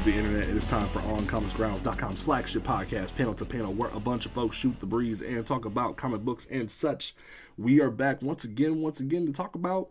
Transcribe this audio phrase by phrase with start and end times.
[0.00, 0.48] Of the internet?
[0.48, 4.56] It is time for OnComicsGrounds.com's flagship podcast, Panel to Panel, where a bunch of folks
[4.56, 7.14] shoot the breeze and talk about comic books and such.
[7.58, 9.90] We are back once again, once again, to talk about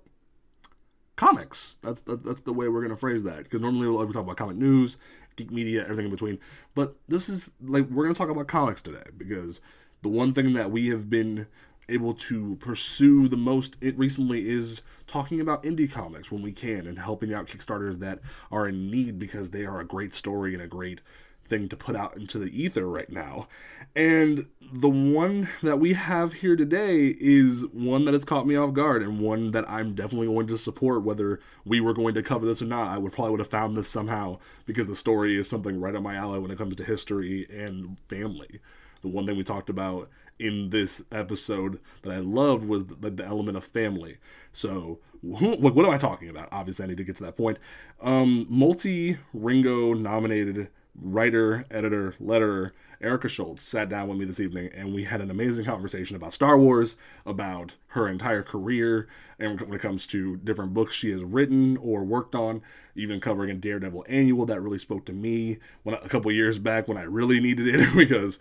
[1.16, 1.76] comics.
[1.84, 3.44] That's that's the way we're gonna phrase that.
[3.44, 4.98] Because normally we talk about comic news,
[5.36, 6.40] geek media, everything in between.
[6.74, 9.62] But this is like we're gonna talk about comics today because
[10.02, 11.46] the one thing that we have been
[11.90, 16.88] able to pursue the most it recently is talking about indie comics when we can
[16.88, 18.20] and helping out kickstarters that
[18.52, 21.02] are in need because they are a great story and a great
[21.50, 23.48] thing to put out into the ether right now.
[23.96, 28.72] And the one that we have here today is one that has caught me off
[28.72, 32.46] guard and one that i'm definitely going to support whether we were going to cover
[32.46, 32.88] this or not.
[32.88, 36.04] I would probably would have found this somehow because the story is something right up
[36.04, 38.62] my alley when it comes to history and family.
[39.02, 43.26] The one thing we talked about in this episode that I loved was the, the
[43.26, 44.18] element of family.
[44.52, 46.50] So, who, what, am I talking about?
[46.52, 47.58] Obviously, I need to get to that point.
[48.02, 50.70] Um, multi Ringo nominated
[51.02, 55.32] writer, editor, letterer Erica Schultz sat down with me this evening and we had an
[55.32, 59.08] amazing conversation about Star Wars, about her entire career,
[59.40, 62.62] and when it comes to different books she has written or worked on,
[62.96, 66.88] even covering a Daredevil annual that really spoke to me when a couple years back
[66.88, 68.40] when I really needed it because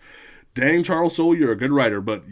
[0.53, 2.23] dang Charles Soule, you're a good writer, but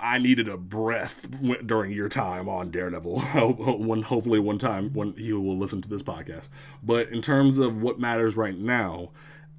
[0.00, 1.26] I needed a breath
[1.64, 3.20] during your time on Daredevil.
[3.78, 6.48] one, hopefully, one time when he will listen to this podcast.
[6.82, 9.10] But in terms of what matters right now,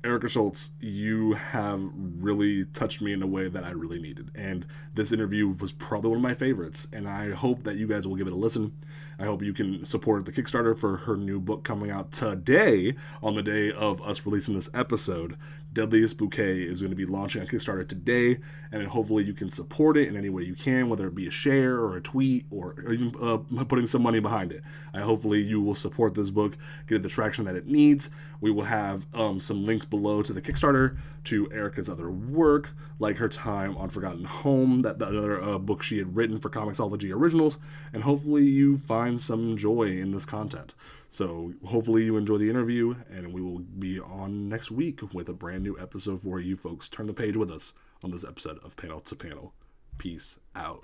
[0.04, 4.32] Erica Schultz, you have really touched me in a way that I really needed.
[4.34, 6.88] And this interview was probably one of my favorites.
[6.94, 8.74] And I hope that you guys will give it a listen.
[9.20, 13.36] I hope you can support the Kickstarter for her new book coming out today on
[13.36, 15.36] the day of us releasing this episode.
[15.74, 18.40] Deadliest Bouquet is going to be launching on Kickstarter today,
[18.72, 21.32] and hopefully you can support it in any way you can, whether it be a
[21.32, 24.64] share or a tweet or, even uh, putting some money behind it.
[24.94, 28.10] I hopefully you will support this book, get it the traction that it needs.
[28.40, 30.98] We will have um, some links below to the Kickstarter,
[31.30, 35.84] to Erica's other work, like her time on Forgotten Home, that, that other uh, book
[35.84, 37.60] she had written for Comixology Originals,
[37.94, 40.74] and hopefully you find some joy in this content.
[41.08, 45.34] So hopefully you enjoy the interview, and we will be on next week with a
[45.34, 46.90] brand new episode for you folks.
[46.90, 47.74] Turn the page with us
[48.04, 49.54] on this episode of Panel to Panel.
[50.00, 50.84] Peace out.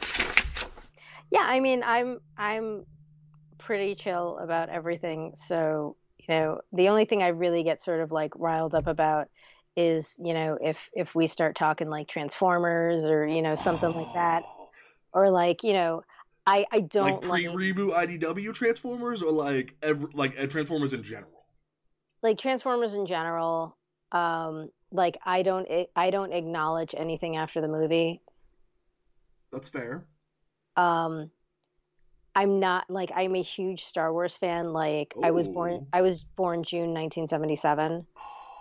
[1.31, 2.85] Yeah, I mean, I'm I'm
[3.57, 5.33] pretty chill about everything.
[5.35, 9.29] So you know, the only thing I really get sort of like riled up about
[9.75, 14.01] is you know if if we start talking like Transformers or you know something oh.
[14.01, 14.43] like that,
[15.13, 16.03] or like you know
[16.47, 20.93] I I don't like pre reboot like, IDW Transformers or like ever like uh, Transformers
[20.93, 21.45] in general.
[22.21, 23.77] Like Transformers in general.
[24.11, 28.21] Um, like I don't I don't acknowledge anything after the movie.
[29.51, 30.05] That's fair.
[30.75, 31.31] Um,
[32.35, 34.71] I'm not like I'm a huge Star Wars fan.
[34.71, 35.21] Like Ooh.
[35.23, 38.05] I was born I was born June 1977.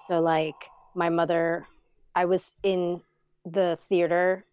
[0.07, 0.55] So like
[0.95, 1.67] my mother
[2.15, 3.01] I was in
[3.45, 4.45] the theater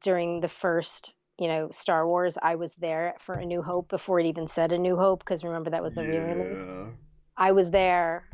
[0.00, 4.20] during the first you know, Star Wars, I was there for A New Hope before
[4.20, 6.08] it even said A New Hope because remember that was the yeah.
[6.08, 6.94] re-release.
[7.36, 8.24] I was there,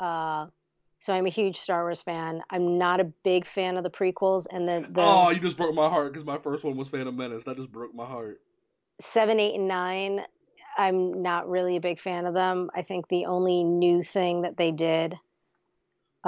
[0.00, 0.46] uh,
[0.98, 2.42] so I'm a huge Star Wars fan.
[2.50, 4.88] I'm not a big fan of the prequels and the.
[4.90, 7.44] the oh, you just broke my heart because my first one was Phantom Menace.
[7.44, 8.40] That just broke my heart.
[9.00, 10.22] Seven, eight, and nine.
[10.76, 12.70] I'm not really a big fan of them.
[12.74, 15.16] I think the only new thing that they did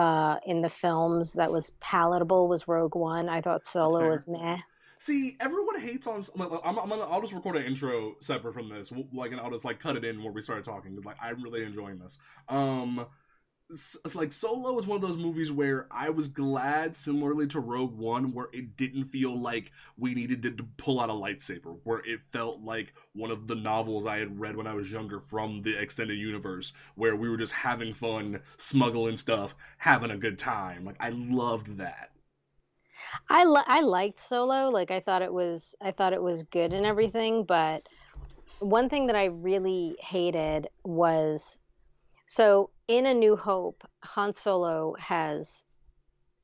[0.00, 3.28] uh, in the films that was palatable was Rogue One.
[3.28, 4.56] I thought Solo was meh.
[4.96, 6.24] See, everyone hates on.
[6.38, 9.50] I'm, I'm, I'm gonna, I'll just record an intro separate from this, like, and I'll
[9.50, 12.16] just like cut it in where we started talking because like I'm really enjoying this.
[12.48, 13.06] Um,
[13.70, 17.96] it's like Solo is one of those movies where I was glad, similarly to Rogue
[17.96, 22.00] One, where it didn't feel like we needed to, to, pull out a lightsaber, where
[22.00, 25.62] it felt like one of the novels I had read when I was younger from
[25.62, 30.84] the extended universe, where we were just having fun, smuggling stuff, having a good time.
[30.84, 32.10] Like I loved that.
[33.28, 34.68] I li- I liked Solo.
[34.68, 37.88] Like I thought it was I thought it was good and everything, but
[38.58, 41.58] one thing that I really hated was
[42.26, 45.64] so in A New Hope, Han Solo has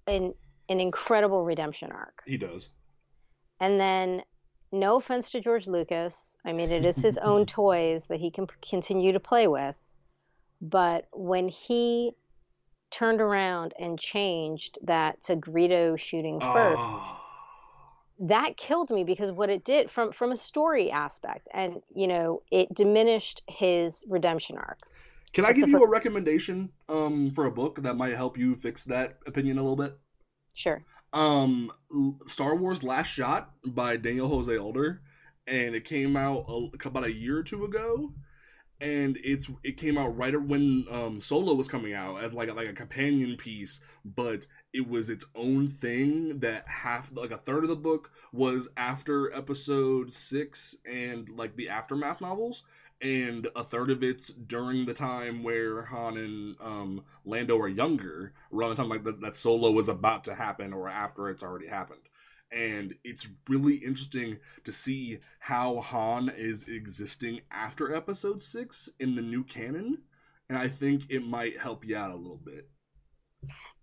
[0.07, 0.33] an
[0.69, 2.23] an incredible redemption arc.
[2.25, 2.71] He does.
[3.61, 4.23] And then
[4.71, 8.47] no offense to George Lucas, I mean it is his own toys that he can
[8.69, 9.77] continue to play with,
[10.61, 12.13] but when he
[12.91, 16.53] turned around and changed that to Greedo shooting ah.
[16.53, 16.79] first.
[16.79, 17.13] Oh.
[18.19, 22.43] That killed me because what it did from from a story aspect, and you know,
[22.53, 24.79] it diminished his redemption arc.
[25.37, 28.85] Can I give you a recommendation um, for a book that might help you fix
[28.85, 29.95] that opinion a little bit?
[30.55, 30.83] Sure.
[31.13, 31.71] Um,
[32.25, 35.03] Star Wars Last Shot by Daniel Jose Older,
[35.47, 38.15] and it came out a, about a year or two ago
[38.81, 42.53] and it's it came out right when um, Solo was coming out as like a,
[42.53, 46.41] like a companion piece, but it was its own thing.
[46.41, 51.71] That half like a third of the book was after Episode six and like the
[51.71, 52.65] aftermath novels,
[53.03, 58.33] and a third of it's during the time where Han and um, Lando are younger,
[58.53, 61.67] around the time like that, that Solo was about to happen or after it's already
[61.67, 62.01] happened
[62.53, 69.23] and it's really interesting to see how Han is existing after episode 6 in the
[69.23, 69.99] new canon
[70.49, 72.69] and I think it might help you out a little bit.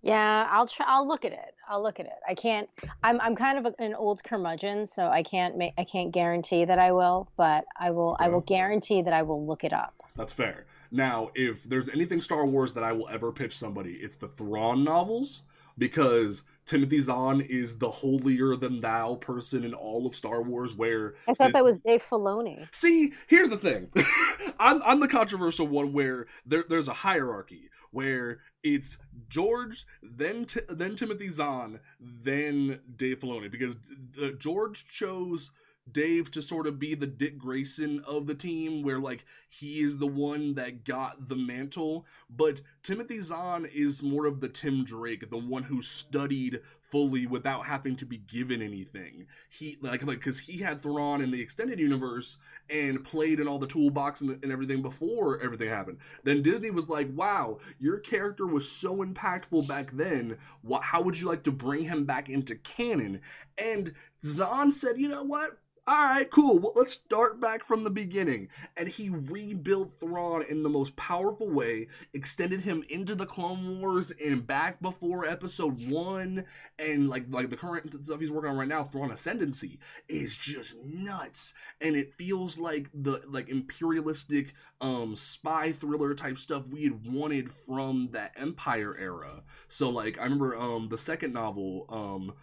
[0.01, 1.52] Yeah, I'll try I'll look at it.
[1.67, 2.19] I'll look at it.
[2.27, 2.69] I can't
[3.03, 6.65] I'm I'm kind of a, an old curmudgeon, so I can't make I can't guarantee
[6.65, 9.93] that I will, but I will I will guarantee that I will look it up.
[10.15, 10.65] That's fair.
[10.91, 14.83] Now, if there's anything Star Wars that I will ever pitch somebody, it's the Thrawn
[14.83, 15.41] novels
[15.77, 20.75] because Timothy Zahn is the holier than thou person in all of Star Wars.
[20.75, 22.67] Where I thought that was Dave Filoni.
[22.71, 23.89] See, here's the thing:
[24.59, 28.97] I'm, I'm the controversial one where there, there's a hierarchy where it's
[29.29, 33.75] George, then T- then Timothy Zahn, then Dave Filoni, because
[34.21, 35.51] uh, George chose
[35.91, 39.97] Dave to sort of be the Dick Grayson of the team, where like he is
[39.97, 42.05] the one that got the mantle.
[42.29, 46.61] But Timothy Zahn is more of the Tim Drake, the one who studied
[46.93, 49.25] fully without having to be given anything.
[49.49, 52.37] He like like because he had Thrawn in the extended universe
[52.69, 55.97] and played in all the toolbox and, and everything before everything happened.
[56.23, 60.37] Then Disney was like, "Wow, your character was so impactful back then.
[60.61, 63.21] What, how would you like to bring him back into canon?"
[63.57, 63.93] And
[64.23, 65.57] Zahn said, "You know what?
[65.85, 66.59] All right, cool.
[66.59, 68.47] Well, let's start back from the beginning.
[68.77, 74.09] And he rebuilt Thrawn in the most powerful way, extended him into the Clone Wars
[74.23, 76.45] and back before Episode One,
[76.79, 79.77] and like like the current stuff he's working on right now, Thrawn Ascendancy,
[80.07, 81.53] is just nuts.
[81.81, 87.51] And it feels like the like imperialistic um spy thriller type stuff we had wanted
[87.51, 89.43] from that Empire era.
[89.67, 92.33] So like I remember um the second novel um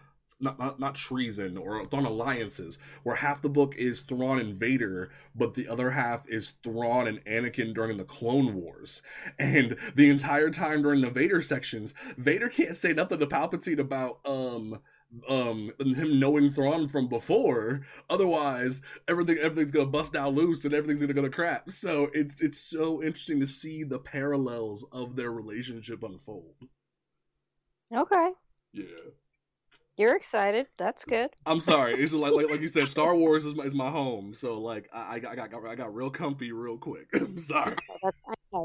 [0.40, 5.10] not, not, not treason or Thrawn alliances, where half the book is Thrawn and Vader,
[5.34, 9.02] but the other half is Thrawn and Anakin during the Clone Wars.
[9.38, 14.20] And the entire time during the Vader sections, Vader can't say nothing to Palpatine about
[14.24, 14.80] um
[15.28, 17.82] um him knowing Thrawn from before.
[18.08, 21.70] Otherwise, everything everything's gonna bust out loose and everything's gonna go to crap.
[21.70, 26.54] So it's it's so interesting to see the parallels of their relationship unfold.
[27.92, 28.30] Okay.
[28.72, 28.84] Yeah.
[30.00, 30.66] You're excited.
[30.78, 31.28] That's good.
[31.44, 32.02] I'm sorry.
[32.02, 34.32] It's like, like, like you said, Star Wars is my, is my home.
[34.32, 37.06] So like I, I got I got I got real comfy real quick.
[37.14, 37.76] I'm sorry.
[38.02, 38.16] That's,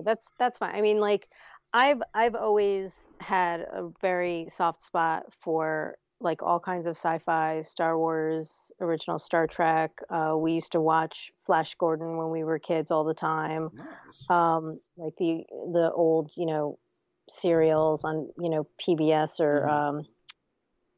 [0.06, 0.74] that's that's fine.
[0.74, 1.28] I mean, like
[1.74, 7.98] I've I've always had a very soft spot for like all kinds of sci-fi, Star
[7.98, 9.92] Wars, original Star Trek.
[10.10, 13.72] Uh, we used to watch Flash Gordon when we were kids all the time.
[13.74, 13.86] Nice.
[14.30, 16.80] Um, like the the old you know
[17.28, 19.64] serials on you know PBS or.
[19.64, 19.98] Mm-hmm.
[19.98, 20.06] Um,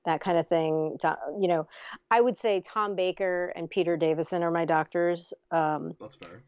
[0.07, 0.97] that kind of thing.
[1.39, 1.67] You know,
[2.09, 5.33] I would say Tom Baker and Peter Davison are my doctors.
[5.51, 6.41] Um, That's fair.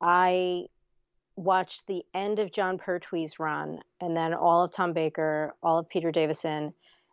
[0.00, 0.66] I
[1.36, 5.88] watched the end of Jon Pertwee's run, and then all of Tom Baker, all of
[5.88, 6.72] Peter Davison,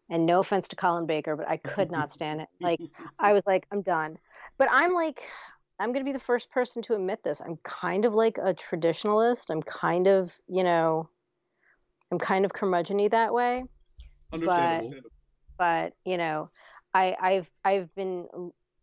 [0.09, 2.47] and no offense to Colin Baker, but I could not stand it.
[2.61, 2.79] Like
[3.19, 4.17] I was like, I'm done.
[4.57, 5.23] But I'm like,
[5.79, 7.41] I'm going to be the first person to admit this.
[7.41, 9.49] I'm kind of like a traditionalist.
[9.49, 11.09] I'm kind of, you know,
[12.11, 13.63] I'm kind of curmudgeony that way.
[14.33, 14.91] Understandable.
[15.03, 15.11] But
[15.57, 16.49] but you know
[16.93, 18.27] I, I've I've been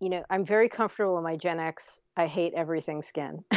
[0.01, 2.01] you know I'm very comfortable in my Gen X.
[2.17, 3.45] I hate everything skin.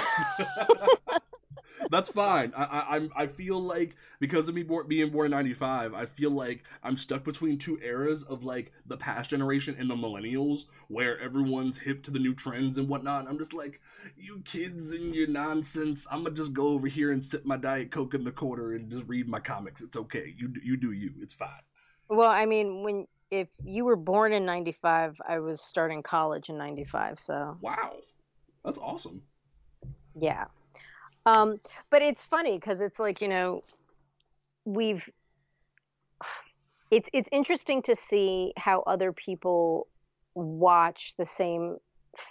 [1.92, 2.54] That's fine.
[2.56, 6.32] I, I I'm I feel like because of me being born in '95, I feel
[6.32, 11.20] like I'm stuck between two eras of like the past generation and the millennials, where
[11.20, 13.28] everyone's hip to the new trends and whatnot.
[13.28, 13.80] I'm just like,
[14.16, 16.08] you kids and your nonsense.
[16.12, 18.90] I'm gonna just go over here and sip my diet coke in the corner and
[18.90, 19.82] just read my comics.
[19.82, 20.34] It's okay.
[20.38, 21.14] You you do you.
[21.22, 21.67] It's fine.
[22.10, 26.58] Well, I mean, when if you were born in 95 i was starting college in
[26.58, 27.58] 95 so.
[27.62, 27.98] Wow.
[28.64, 29.22] That's awesome.
[30.20, 30.46] Yeah.
[31.26, 31.58] Um
[31.90, 33.64] but it's funny because it's like you know
[34.66, 35.04] we've
[36.92, 39.88] it's it's interesting to see how other people
[40.36, 41.78] watch the same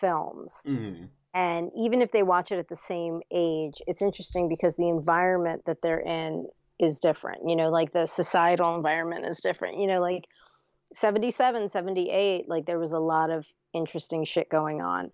[0.01, 0.55] films.
[0.67, 1.05] Mm-hmm.
[1.35, 5.63] and even if they watch it at the same age it's interesting because the environment
[5.67, 6.47] that they're in
[6.79, 10.25] is different you know like the societal environment is different you know like
[10.95, 15.11] 77, 78, like there was a lot of interesting shit going on.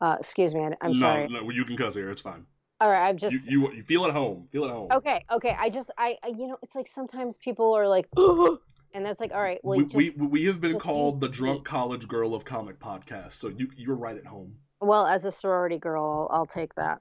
[0.00, 1.28] Uh, excuse me, I, am no, sorry.
[1.28, 2.10] No, you can cuss here.
[2.10, 2.46] It's fine.
[2.80, 4.46] All right, I'm just you, you, you feel at home.
[4.52, 4.88] Feel at home.
[4.92, 5.56] Okay, okay.
[5.58, 9.32] I just I, I you know it's like sometimes people are like, and that's like
[9.32, 9.60] all right.
[9.62, 13.32] Well, we just, we, we have been called the drunk college girl of comic podcast,
[13.32, 14.56] so you you're right at home.
[14.80, 17.00] Well, as a sorority girl, I'll, I'll take that.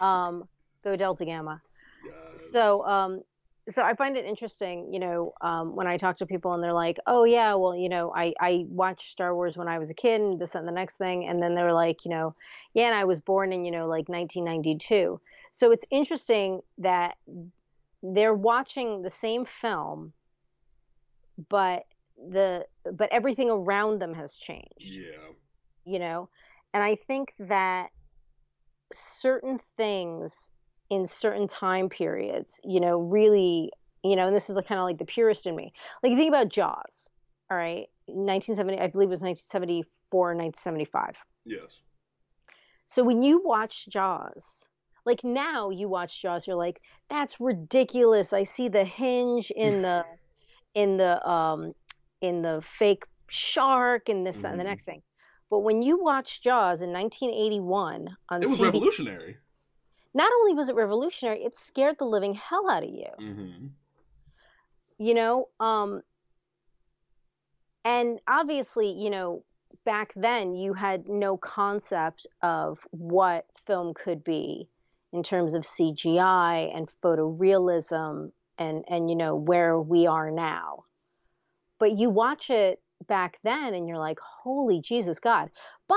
[0.04, 0.48] um,
[0.82, 1.62] go Delta Gamma.
[2.04, 2.50] Yes.
[2.50, 3.22] So um,
[3.68, 6.72] so I find it interesting, you know, um, when I talk to people and they're
[6.72, 9.94] like, "Oh yeah, well, you know, I I watched Star Wars when I was a
[9.94, 12.34] kid, and this and the next thing," and then they're like, you know,
[12.74, 15.20] "Yeah, and I was born in you know like 1992."
[15.52, 17.16] So it's interesting that
[18.02, 20.12] they're watching the same film,
[21.48, 21.84] but
[22.16, 24.66] the but everything around them has changed.
[24.80, 25.32] Yeah.
[25.84, 26.28] You know,
[26.74, 27.90] and I think that
[28.92, 30.51] certain things
[30.92, 33.72] in certain time periods, you know, really,
[34.04, 35.72] you know, and this is kind of like the purist in me.
[36.02, 37.08] Like you think about Jaws,
[37.50, 41.16] all right, 1970, I believe it was 1974 or 1975.
[41.46, 41.78] Yes.
[42.84, 44.66] So when you watch Jaws,
[45.06, 48.34] like now you watch Jaws, you're like, that's ridiculous.
[48.34, 50.04] I see the hinge in the,
[50.74, 51.72] in the, um,
[52.20, 54.42] in the fake shark and this, mm.
[54.42, 54.72] that, and the mm-hmm.
[54.72, 55.00] next thing.
[55.48, 59.38] But when you watch Jaws in 1981 on it was revolutionary
[60.14, 63.06] not only was it revolutionary, it scared the living hell out of you.
[63.20, 63.66] Mm-hmm.
[64.98, 66.02] You know, um,
[67.84, 69.44] and obviously, you know,
[69.84, 74.68] back then you had no concept of what film could be
[75.12, 80.84] in terms of CGI and photorealism and and you know where we are now.
[81.78, 85.50] But you watch it back then and you're like, holy Jesus God.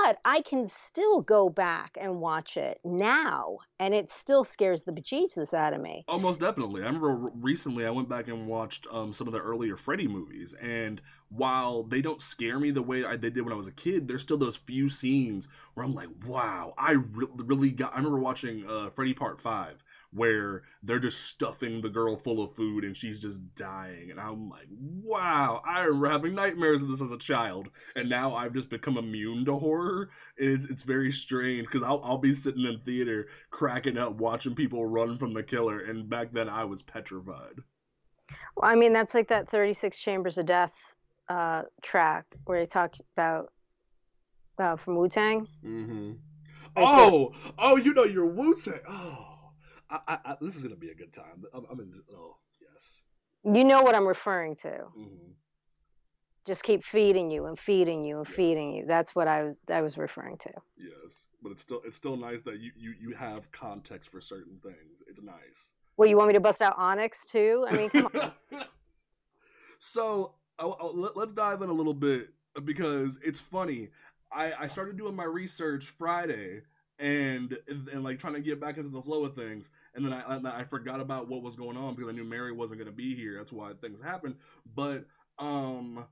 [0.04, 4.92] But I can still go back and watch it now and it still scares the
[4.92, 6.04] bejesus out of me.
[6.06, 6.82] Almost definitely.
[6.82, 10.54] I remember recently I went back and watched um, some of the earlier Freddy movies
[10.60, 11.00] and
[11.30, 14.06] while they don't scare me the way I they did when I was a kid,
[14.06, 17.94] there's still those few scenes where I'm like, wow, I re- really got.
[17.94, 19.82] I remember watching uh, Freddy Part Five,
[20.16, 24.10] where they're just stuffing the girl full of food and she's just dying.
[24.10, 27.68] And I'm like, wow, I remember having nightmares of this as a child.
[27.94, 30.08] And now I've just become immune to horror.
[30.38, 34.86] It's, it's very strange because I'll, I'll be sitting in theater cracking up watching people
[34.86, 35.80] run from the killer.
[35.80, 37.60] And back then I was petrified.
[38.56, 40.74] Well, I mean, that's like that 36 Chambers of Death
[41.28, 43.52] uh, track where they talk about
[44.58, 45.46] uh, from Wu Tang.
[45.64, 46.12] Mm-hmm.
[46.78, 48.80] Oh, oh, you know your Wu Tang.
[48.88, 49.35] Oh.
[49.90, 51.44] I, I, this is gonna be a good time.
[51.54, 51.92] I'm, I'm in.
[52.12, 53.02] Oh yes.
[53.44, 54.68] You know what I'm referring to.
[54.68, 55.30] Mm-hmm.
[56.46, 58.36] Just keep feeding you and feeding you and yes.
[58.36, 58.84] feeding you.
[58.86, 60.50] That's what I I was referring to.
[60.76, 64.58] Yes, but it's still it's still nice that you you you have context for certain
[64.62, 65.02] things.
[65.06, 65.70] It's nice.
[65.96, 67.64] Well, you want me to bust out Onyx too?
[67.68, 68.32] I mean, come on.
[69.78, 70.34] so
[71.14, 72.28] let's dive in a little bit
[72.64, 73.88] because it's funny.
[74.32, 76.62] I, I started doing my research Friday
[76.98, 79.70] and and like trying to get back into the flow of things.
[79.94, 82.78] And then I I forgot about what was going on because I knew Mary wasn't
[82.78, 83.36] going to be here.
[83.36, 84.36] That's why things happened.
[84.74, 85.04] But
[85.38, 86.04] um,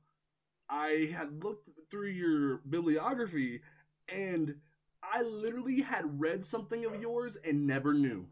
[0.69, 3.61] I had looked through your bibliography,
[4.09, 4.57] and
[5.03, 8.27] I literally had read something of yours and never knew.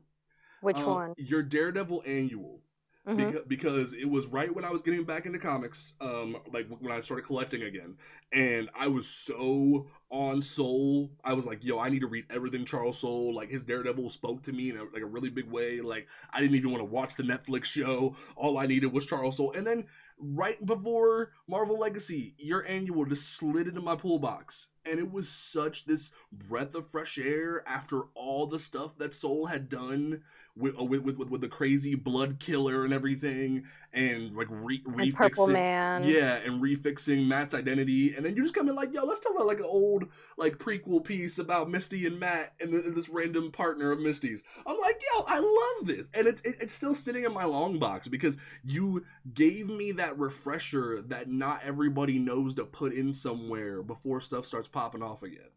[0.61, 1.15] Which uh, one?
[1.17, 2.62] Your Daredevil annual.
[3.07, 3.39] Mm-hmm.
[3.49, 7.01] Because, it was right when I was getting back into comics, um, like when I
[7.01, 7.97] started collecting again,
[8.33, 11.11] and I was so on Soule.
[11.25, 13.35] I was like, yo, I need to read everything Charles Soule.
[13.35, 15.81] Like his Daredevil spoke to me in a, like a really big way.
[15.81, 18.15] Like I didn't even want to watch the Netflix show.
[18.37, 19.53] All I needed was Charles Soule.
[19.53, 19.85] And then
[20.19, 24.69] right before Marvel Legacy, your annual just slid into my pool box.
[24.85, 29.47] And it was such this breath of fresh air after all the stuff that Soule
[29.47, 30.23] had done
[30.57, 34.97] with uh, with, with, with the crazy blood killer and everything, and like re- and
[34.97, 38.93] refixing, Purple Man, yeah, and refixing Matt's identity, and then you just come in like,
[38.93, 40.05] yo, let's talk about like an old
[40.37, 44.43] like prequel piece about Misty and Matt and, and this random partner of Misty's.
[44.67, 47.79] I'm like, yo, I love this, and it's it, it's still sitting in my long
[47.79, 53.83] box because you gave me that refresher that not everybody knows to put in somewhere
[53.83, 55.51] before stuff starts popping off again.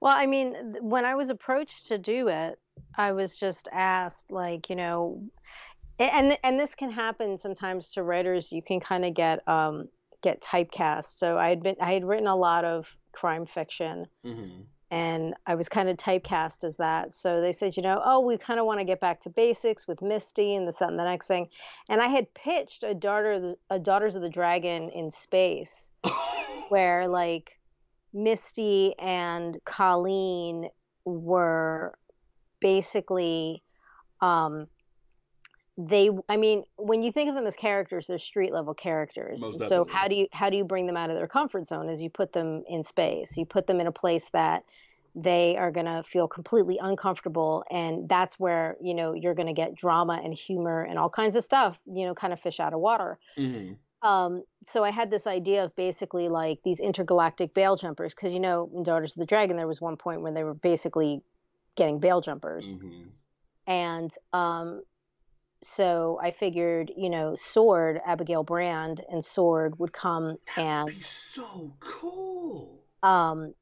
[0.00, 2.58] Well, I mean, when I was approached to do it,
[2.96, 5.22] I was just asked, like, you know,
[5.98, 8.52] and and this can happen sometimes to writers.
[8.52, 9.88] You can kind of get um,
[10.22, 11.18] get typecast.
[11.18, 14.62] So I had been I had written a lot of crime fiction, mm-hmm.
[14.90, 17.14] and I was kind of typecast as that.
[17.14, 19.88] So they said, you know, oh, we kind of want to get back to basics
[19.88, 21.48] with Misty and this and the next thing.
[21.88, 25.88] And I had pitched a daughter a Daughters of the Dragon in space,
[26.68, 27.58] where like
[28.16, 30.70] Misty and Colleen
[31.04, 31.94] were
[32.60, 33.62] basically
[34.22, 34.66] um,
[35.78, 39.42] they i mean when you think of them as characters they're street level characters.
[39.68, 42.00] So how do you how do you bring them out of their comfort zone as
[42.00, 43.36] you put them in space.
[43.36, 44.64] You put them in a place that
[45.14, 49.52] they are going to feel completely uncomfortable and that's where you know you're going to
[49.52, 52.72] get drama and humor and all kinds of stuff you know kind of fish out
[52.72, 53.18] of water.
[53.38, 53.74] Mm-hmm
[54.06, 58.38] um, so I had this idea of basically like these intergalactic bail jumpers because you
[58.38, 61.22] know in Daughters of the Dragon there was one point when they were basically
[61.74, 63.08] getting bail jumpers, mm-hmm.
[63.66, 64.82] and um,
[65.60, 71.02] so I figured you know Sword Abigail Brand and Sword would come that and would
[71.02, 72.84] so cool.
[73.02, 73.54] Um,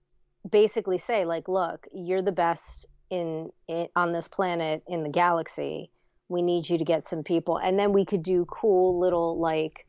[0.51, 5.91] basically say like, look, you're the best in, in on this planet in the galaxy.
[6.29, 9.87] We need you to get some people, and then we could do cool little like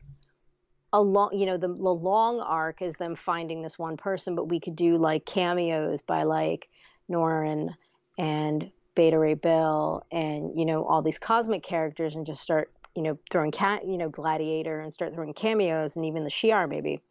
[0.96, 4.48] a long you know the, the long arc is them finding this one person but
[4.48, 6.68] we could do like cameos by like
[7.10, 7.74] Norrin
[8.18, 13.02] and Beta Ray Bill and you know all these cosmic characters and just start you
[13.02, 17.02] know throwing cat you know gladiator and start throwing cameos and even the Shi'ar maybe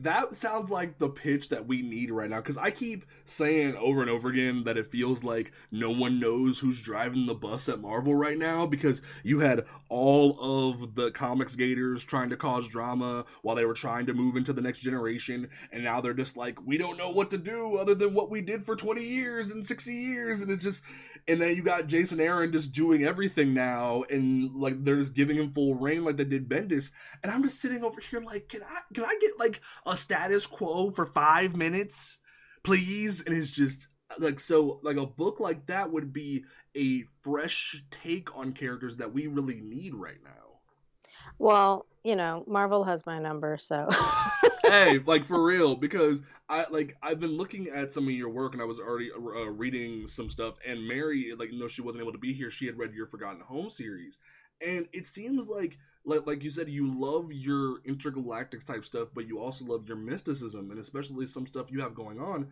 [0.00, 4.00] that sounds like the pitch that we need right now because I keep saying over
[4.00, 7.80] and over again that it feels like no one knows who's driving the bus at
[7.80, 13.24] Marvel right now because you had all of the comics gators trying to cause drama
[13.42, 16.64] while they were trying to move into the next generation and now they're just like
[16.66, 19.66] we don't know what to do other than what we did for 20 years and
[19.66, 20.82] 60 years and it just
[21.28, 25.36] and then you got Jason Aaron just doing everything now, and like they're just giving
[25.36, 26.90] him full reign like they did Bendis.
[27.22, 30.46] And I'm just sitting over here like, can I can I get like a status
[30.46, 32.18] quo for five minutes,
[32.64, 33.22] please?
[33.22, 33.88] And it's just
[34.18, 39.12] like so like a book like that would be a fresh take on characters that
[39.12, 40.30] we really need right now.
[41.38, 43.88] Well, you know, Marvel has my number, so.
[44.68, 48.52] hey, like for real, because I like I've been looking at some of your work,
[48.52, 50.56] and I was already uh, reading some stuff.
[50.66, 52.50] And Mary, like, no, she wasn't able to be here.
[52.50, 54.18] She had read your Forgotten Home series,
[54.66, 59.28] and it seems like like like you said, you love your intergalactic type stuff, but
[59.28, 62.48] you also love your mysticism, and especially some stuff you have going on.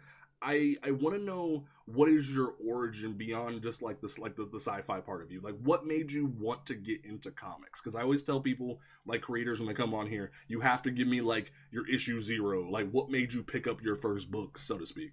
[0.47, 4.47] I I want to know what is your origin beyond just like this like the,
[4.47, 5.41] the sci-fi part of you?
[5.41, 7.81] Like what made you want to get into comics?
[7.81, 10.91] Because i always tell people like creators when they come on here you have to
[10.91, 12.71] give me like your issue zero.
[12.71, 15.13] Like what made you pick up your first book so to speak?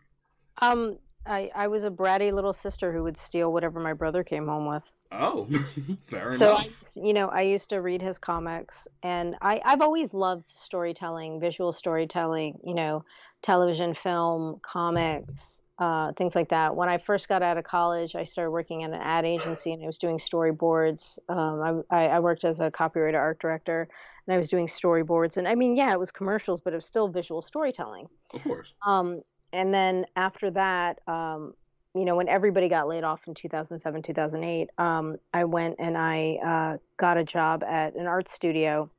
[0.62, 4.48] Um i i was a bratty little sister who would steal whatever my brother came
[4.48, 5.46] home with oh
[6.04, 9.82] fair so enough so you know i used to read his comics and i i've
[9.82, 13.04] always loved storytelling visual storytelling you know
[13.42, 16.76] television film comics uh, things like that.
[16.76, 19.82] When I first got out of college, I started working at an ad agency and
[19.82, 21.18] I was doing storyboards.
[21.30, 23.88] Um, I, I, worked as a copywriter, art director,
[24.28, 25.38] and I was doing storyboards.
[25.38, 28.08] And I mean, yeah, it was commercials, but it was still visual storytelling.
[28.34, 28.74] Of course.
[28.86, 29.22] Um,
[29.54, 31.54] and then after that, um,
[31.96, 36.40] you know, when everybody got laid off in 2007, 2008, um, I went and I
[36.44, 38.90] uh, got a job at an art studio.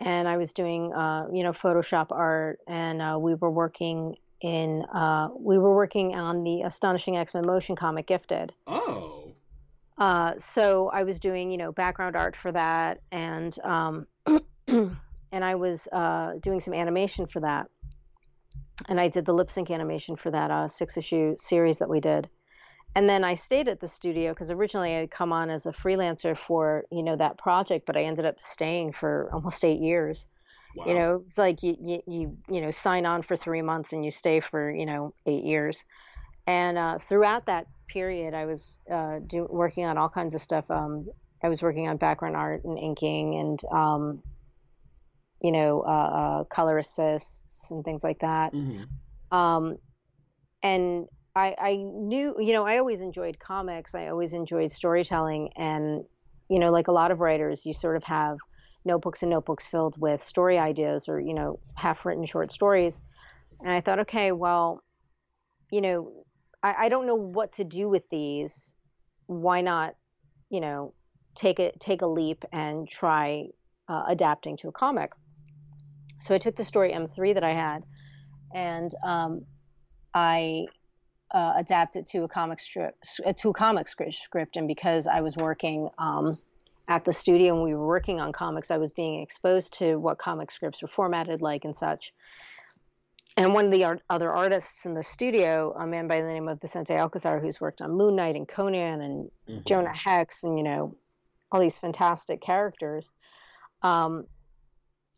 [0.00, 4.84] And I was doing, uh, you know, Photoshop art, and uh, we were working in
[4.92, 8.52] uh, we were working on the astonishing x-men motion comic gifted.
[8.66, 9.32] Oh.
[9.98, 14.06] Uh, so i was doing you know background art for that and um,
[14.66, 14.98] and
[15.32, 17.70] i was uh, doing some animation for that
[18.88, 22.00] and i did the lip sync animation for that uh, six issue series that we
[22.00, 22.28] did
[22.94, 25.72] and then i stayed at the studio because originally i had come on as a
[25.72, 30.28] freelancer for you know that project but i ended up staying for almost eight years
[30.76, 30.84] Wow.
[30.84, 34.04] You know, it's like you, you you you know sign on for three months and
[34.04, 35.82] you stay for you know eight years.
[36.46, 40.70] And uh, throughout that period, I was uh, do, working on all kinds of stuff.
[40.70, 41.06] Um,
[41.42, 44.22] I was working on background art and inking and um,
[45.40, 48.52] you know uh, uh color assists and things like that.
[48.52, 49.36] Mm-hmm.
[49.36, 49.76] Um,
[50.62, 53.94] and I, I knew, you know, I always enjoyed comics.
[53.94, 56.04] I always enjoyed storytelling, and
[56.48, 58.38] you know, like a lot of writers, you sort of have
[58.86, 62.98] notebooks and notebooks filled with story ideas or you know half-written short stories.
[63.60, 64.82] And I thought, okay, well,
[65.70, 66.24] you know,
[66.62, 68.72] I, I don't know what to do with these.
[69.26, 69.94] Why not,
[70.48, 70.94] you know,
[71.34, 73.48] take a take a leap and try
[73.88, 75.12] uh, adapting to a comic?
[76.26, 77.84] So I took the story M3 that I had,
[78.52, 79.46] and um,
[80.12, 80.66] I
[81.30, 82.94] uh, adapt it to a comic strip
[83.36, 86.32] to a comic script and because i was working um,
[86.88, 90.18] at the studio and we were working on comics i was being exposed to what
[90.18, 92.12] comic scripts were formatted like and such
[93.36, 96.46] and one of the art- other artists in the studio a man by the name
[96.46, 99.58] of vicente alcazar who's worked on moon knight and conan and mm-hmm.
[99.66, 100.94] jonah hex and you know
[101.50, 103.10] all these fantastic characters
[103.82, 104.26] um,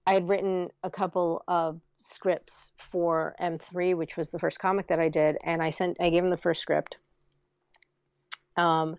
[0.08, 4.98] i had written a couple of scripts for M3, which was the first comic that
[4.98, 6.96] I did, and I sent I gave him the first script.
[8.56, 8.96] Um,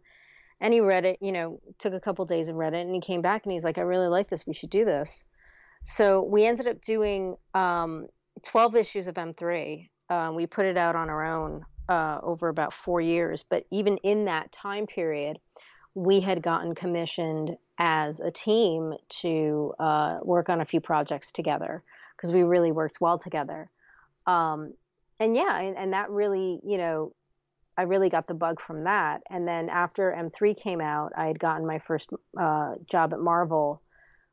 [0.61, 1.17] and he read it.
[1.21, 3.63] You know, took a couple days and read it, and he came back and he's
[3.63, 4.45] like, "I really like this.
[4.45, 5.09] We should do this."
[5.83, 8.07] So we ended up doing um,
[8.43, 9.89] 12 issues of M3.
[10.09, 13.97] Um, we put it out on our own uh, over about four years, but even
[13.97, 15.39] in that time period,
[15.95, 21.83] we had gotten commissioned as a team to uh, work on a few projects together
[22.15, 23.67] because we really worked well together.
[24.27, 24.73] Um,
[25.19, 27.13] and yeah, and, and that really, you know,
[27.77, 29.21] I really got the bug from that.
[29.29, 33.81] And then after M3 came out, I had gotten my first uh, job at Marvel,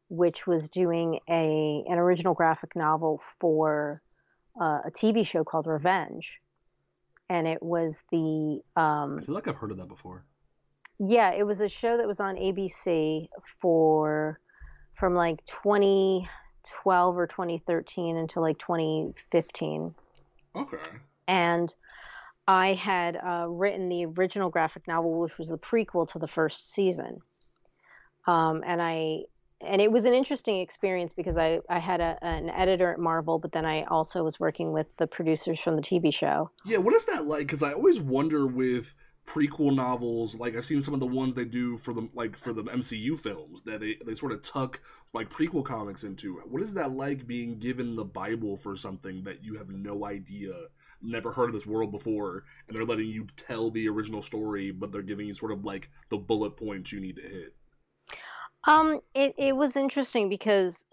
[0.09, 4.01] which was doing a an original graphic novel for
[4.61, 6.39] uh, a TV show called Revenge,
[7.29, 8.61] and it was the.
[8.77, 10.25] Um, I feel like I've heard of that before.
[10.99, 13.29] Yeah, it was a show that was on ABC
[13.61, 14.41] for
[14.95, 19.95] from like 2012 or 2013 until like 2015.
[20.55, 20.79] Okay.
[21.29, 21.75] And
[22.49, 26.73] I had uh, written the original graphic novel, which was the prequel to the first
[26.73, 27.21] season.
[28.27, 29.25] Um, and I
[29.63, 33.39] and it was an interesting experience because I, I had a, an editor at Marvel,
[33.39, 36.51] but then I also was working with the producers from the TV show.
[36.67, 37.41] Yeah, what is that like?
[37.41, 38.95] Because I always wonder with
[39.27, 42.53] prequel novels like i've seen some of the ones they do for the like for
[42.53, 44.81] the mcu films that they, they sort of tuck
[45.13, 49.43] like prequel comics into what is that like being given the bible for something that
[49.43, 50.53] you have no idea
[51.03, 54.93] never heard of this world before and they're letting you tell the original story but
[54.93, 57.55] they're giving you sort of like the bullet points you need to hit
[58.69, 60.85] um it, it was interesting because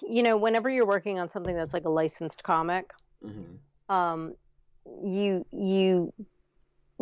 [0.00, 2.92] you know whenever you're working on something that's like a licensed comic
[3.24, 3.92] mm-hmm.
[3.92, 4.34] um
[5.02, 6.12] you you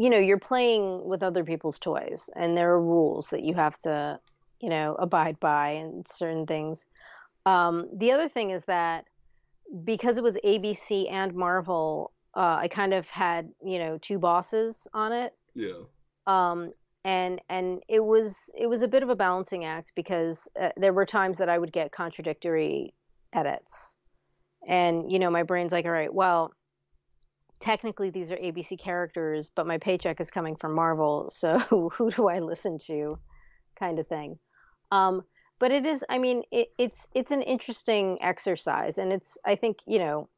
[0.01, 3.77] you know you're playing with other people's toys and there are rules that you have
[3.79, 4.19] to
[4.61, 6.87] you know abide by and certain things.
[7.45, 9.05] Um, the other thing is that
[9.85, 14.89] because it was abc and marvel uh, i kind of had you know two bosses
[14.95, 15.35] on it.
[15.55, 15.83] Yeah.
[16.27, 16.73] Um,
[17.05, 20.95] and and it was it was a bit of a balancing act because uh, there
[20.95, 22.95] were times that i would get contradictory
[23.35, 23.95] edits.
[24.67, 26.53] And you know my brain's like all right well
[27.61, 31.59] technically these are ABC characters, but my paycheck is coming from Marvel, so
[31.95, 33.19] who do I listen to,
[33.79, 34.39] kind of thing.
[34.91, 35.23] Um,
[35.59, 39.77] but it is, I mean, it, it's it's an interesting exercise, and it's I think
[39.87, 40.29] you know,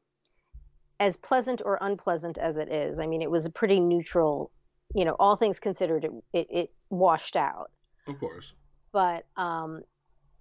[0.99, 2.99] as pleasant or unpleasant as it is.
[2.99, 4.51] I mean, it was a pretty neutral,
[4.93, 7.71] you know, all things considered, it it, it washed out.
[8.05, 8.53] Of course.
[8.91, 9.81] But um,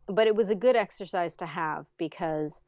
[0.09, 2.61] but it was a good exercise to have because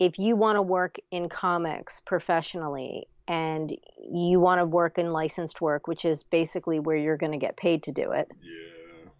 [0.00, 3.72] if you want to work in comics professionally and
[4.12, 7.56] you want to work in licensed work, which is basically where you're going to get
[7.56, 8.28] paid to do it.
[8.42, 9.10] Yeah.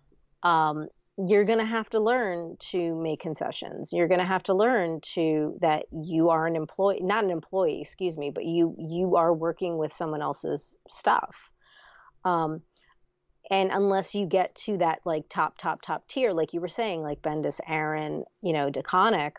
[0.42, 3.90] Um, you're going to have to learn to make concessions.
[3.92, 7.80] You're going to have to learn to that you are an employee, not an employee,
[7.80, 11.36] excuse me, but you you are working with someone else's stuff.
[12.24, 12.62] Um,
[13.48, 17.02] and unless you get to that like top top top tier, like you were saying,
[17.02, 19.34] like Bendis, Aaron, you know, DeConnick,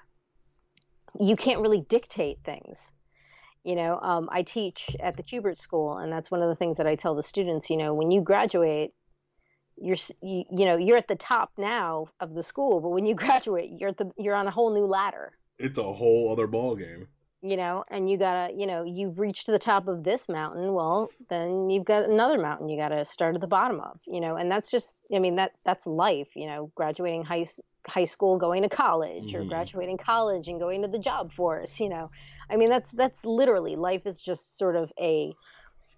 [1.20, 2.90] you can't really dictate things
[3.64, 6.78] you know um, i teach at the Kubert school and that's one of the things
[6.78, 8.92] that i tell the students you know when you graduate
[9.78, 13.16] you're you, you know you're at the top now of the school but when you
[13.26, 15.32] graduate you're at the you're on a whole new ladder.
[15.58, 17.08] It's a whole other ball game
[17.42, 21.10] you know and you gotta you know you've reached the top of this mountain well
[21.30, 24.52] then you've got another mountain you gotta start at the bottom of you know and
[24.52, 27.46] that's just i mean that that's life you know graduating high
[27.88, 29.36] high school going to college Mm-hmm.
[29.36, 32.10] or graduating college and going to the job force you know?
[32.50, 35.34] I mean that's that's literally life is just sort of a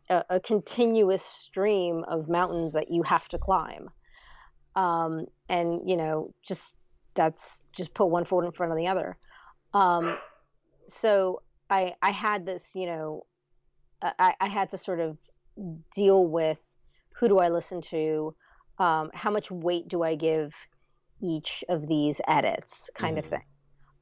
[0.09, 3.89] a, a continuous stream of mountains that you have to climb.
[4.75, 6.79] Um and you know just
[7.15, 9.17] that's just put one foot in front of the other.
[9.73, 10.17] Um
[10.87, 13.23] so i i had this you know
[14.01, 15.17] i i had to sort of
[15.95, 16.59] deal with
[17.19, 18.35] who do i listen to?
[18.79, 20.53] Um how much weight do i give
[21.23, 23.31] each of these edits kind of Mhm.
[23.31, 23.43] thing.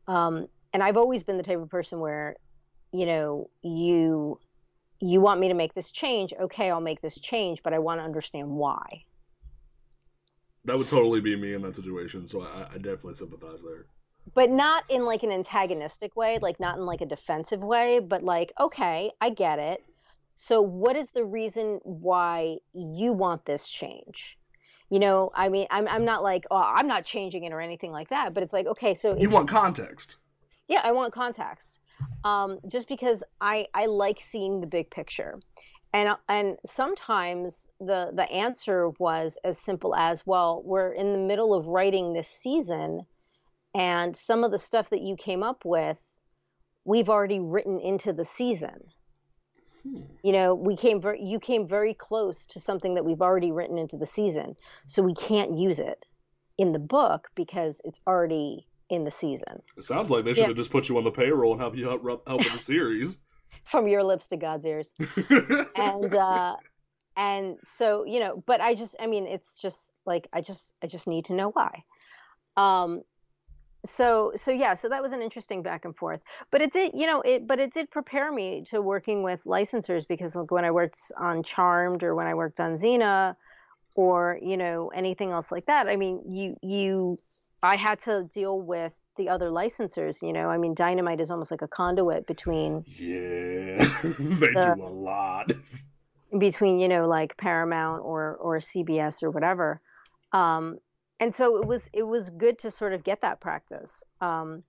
[0.08, 2.36] Um and i've always been the type of person where
[2.94, 4.40] you know you
[5.02, 6.34] you want me to make this change.
[6.40, 9.04] Okay i'll make this change but i want to understand why.
[10.66, 13.86] That would totally be me in that situation, so I, I definitely sympathize there.
[14.34, 18.24] but not in like an antagonistic way like not in like a defensive way but
[18.24, 19.82] like okay i get it.
[20.36, 24.38] So what is the reason why you want this change
[24.92, 27.92] you know i mean i'm, I'm not like oh i'm not changing it or anything
[27.92, 30.18] like that but it's like okay so You want context.
[30.68, 31.80] yeah i want context.
[32.24, 35.40] Um, just because i i like seeing the big picture.
[35.94, 41.54] And and sometimes the the answer was as simple as well we're in the middle
[41.54, 43.02] of writing this season
[43.76, 45.98] and some of the stuff that you came up with
[46.86, 48.80] we've already written into the season
[49.84, 50.02] Hmm.
[50.24, 53.78] you know we came very you came very close to something that we've already written
[53.78, 54.56] into the season
[54.88, 55.98] so we can't use it
[56.58, 60.48] in the book because it's already in the season It sounds like they should Yeah.
[60.50, 63.20] have just put you on the payroll and help you help, help with the series.
[63.64, 64.94] from your lips to god's ears
[65.76, 66.56] and uh
[67.18, 70.88] and so you know but i just i mean it's just like i just i
[70.88, 71.84] just need to know why
[72.58, 73.02] um
[73.86, 77.08] so so yeah so that was an interesting back and forth but it did you
[77.08, 80.70] know it but it did prepare me to working with licensors because like when i
[80.72, 83.36] worked on charmed or when i worked on xena
[83.96, 87.18] or you know anything else like that i mean you you
[87.64, 91.50] i had to deal with the other licensors you know i mean dynamite is almost
[91.50, 95.52] like a conduit between yeah, they The- do a lot.
[96.38, 99.82] between you know like Paramount or or CBS or whatever.
[100.32, 100.78] Um,
[101.22, 104.04] and so it was it was good to sort of get that practice.
[104.20, 104.64] Um,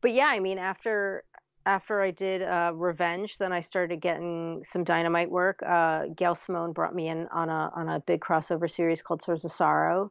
[0.00, 1.22] but yeah, I mean after
[1.66, 5.62] after I did uh, Revenge, then I started getting some Dynamite work.
[5.62, 9.44] Uh, Gail Simone brought me in on a on a big crossover series called Swords
[9.44, 10.10] of Sorrow,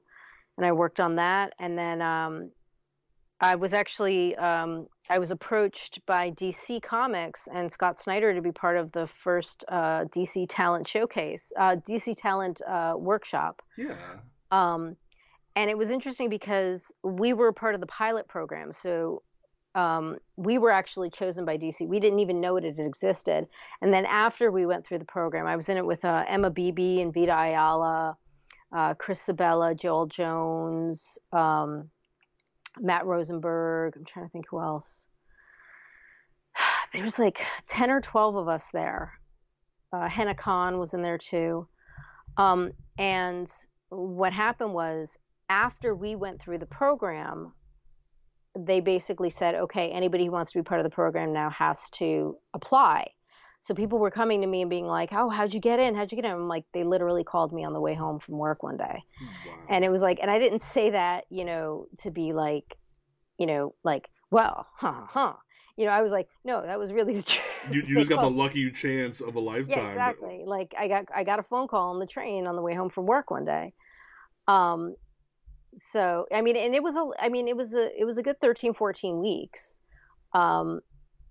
[0.57, 1.53] and I worked on that.
[1.59, 2.51] And then um,
[3.41, 8.51] I was actually um, I was approached by DC Comics and Scott Snyder to be
[8.51, 13.63] part of the first uh, DC Talent Showcase, uh, DC Talent uh, Workshop.
[13.75, 13.95] Yeah.
[15.59, 18.71] And it was interesting because we were part of the pilot program.
[18.71, 19.23] So
[19.75, 21.85] um, we were actually chosen by DC.
[21.85, 23.45] We didn't even know it had existed.
[23.81, 26.49] And then after we went through the program, I was in it with uh, Emma
[26.49, 28.15] Beeby and Vita Ayala,
[28.71, 31.89] uh, Chris Sebela, Joel Jones, um,
[32.79, 33.97] Matt Rosenberg.
[33.97, 35.07] I'm trying to think who else.
[36.93, 39.11] There was like 10 or 12 of us there.
[39.91, 41.67] Uh, Hena Khan was in there too.
[42.37, 43.51] Um, and
[43.89, 45.17] what happened was
[45.49, 47.53] after we went through the program,
[48.57, 51.89] they basically said, okay, anybody who wants to be part of the program now has
[51.91, 53.07] to apply.
[53.61, 55.93] So people were coming to me and being like, oh, how'd you get in?
[55.93, 56.31] How'd you get in?
[56.31, 59.03] I'm like, they literally called me on the way home from work one day.
[59.21, 59.53] Wow.
[59.69, 62.77] And it was like, and I didn't say that, you know, to be like,
[63.37, 65.33] you know, like, well, huh, huh.
[65.75, 67.45] You know, I was like, no, that was really the truth.
[67.71, 69.77] you, you just got the lucky chance of a lifetime.
[69.77, 70.43] yeah, exactly.
[70.45, 72.89] Like I got I got a phone call on the train on the way home
[72.89, 73.73] from work one day.
[74.47, 74.95] Um
[75.75, 78.23] so I mean and it was a I mean it was a it was a
[78.23, 79.79] good 13 14 weeks.
[80.33, 80.81] Um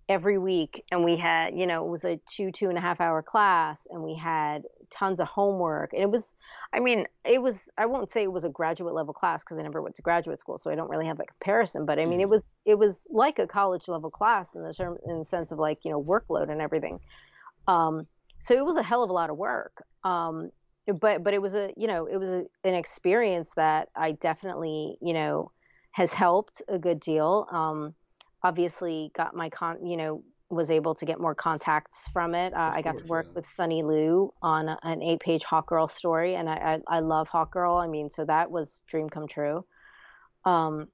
[0.08, 2.98] every week and we had you know it was a two two and a half
[2.98, 6.34] hour class and we had tons of homework and it was
[6.72, 9.62] i mean it was i won't say it was a graduate level class because i
[9.62, 12.20] never went to graduate school so i don't really have that comparison but i mean
[12.22, 12.30] it Mhm.
[12.30, 15.58] was it was like a college level class in the term in the sense of
[15.58, 16.98] like you know workload and everything
[17.66, 18.06] um
[18.40, 20.50] so it was a hell of a lot of work um
[20.92, 24.96] but but it was a you know it was a, an experience that i definitely
[25.00, 25.50] you know
[25.92, 27.94] has helped a good deal um
[28.42, 32.54] obviously got my con you know was able to get more contacts from it.
[32.54, 33.32] Uh, i got course, to work yeah.
[33.34, 37.00] with sunny lou on a- an eight page hawk girl story and I, I i
[37.00, 37.76] love hawk girl.
[37.76, 39.64] I mean so that was dream come true.
[40.44, 40.88] Um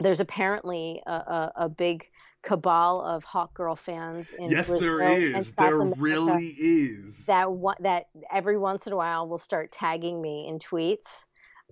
[0.00, 2.04] there's apparently a, a, a big
[2.42, 5.52] cabal of hawk girl fans in yes, Brazil there is.
[5.52, 7.24] There America really is.
[7.26, 11.22] that one that every once in a while will start tagging me in tweets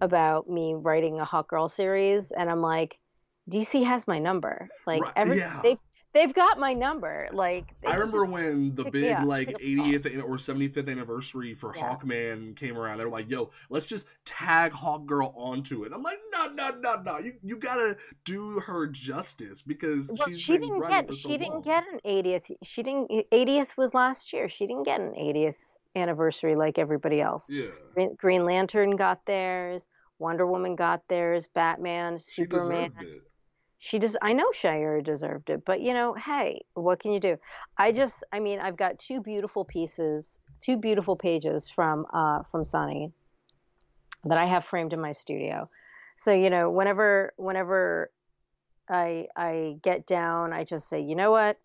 [0.01, 2.99] about me writing a hawk girl series and i'm like
[3.51, 5.61] dc has my number like Right, every yeah.
[5.63, 5.77] they
[6.13, 7.29] they've got my number.
[7.33, 11.73] Like I remember when the big like 80th or 75th anniversary for.
[11.81, 12.99] Hawkman came around.
[12.99, 17.01] They were like, "Yo, let's just tag Hawkgirl onto it." I'm like, "No, no, no,
[17.01, 17.19] no!
[17.19, 21.63] You you gotta do her justice because well, she didn't get so she didn't long.
[21.63, 22.55] get an 80th.
[22.63, 24.49] She didn't 80th was last year.
[24.49, 25.57] She didn't get an 80th
[25.97, 27.49] anniversary like everybody else.
[27.49, 29.89] Yeah, Green, Green Lantern got theirs.
[30.19, 31.49] Wonder Woman got theirs.
[31.55, 32.93] Batman, Superman
[33.81, 37.37] she just i know shayera deserved it but you know hey what can you do?
[37.77, 42.63] I just i mean i've got two beautiful pieces two beautiful pages from uh from
[42.63, 43.13] sunny
[44.25, 45.67] that i have framed in my studio.
[46.17, 48.11] So you know whenever whenever
[48.89, 51.57] i i get down i just say you know what?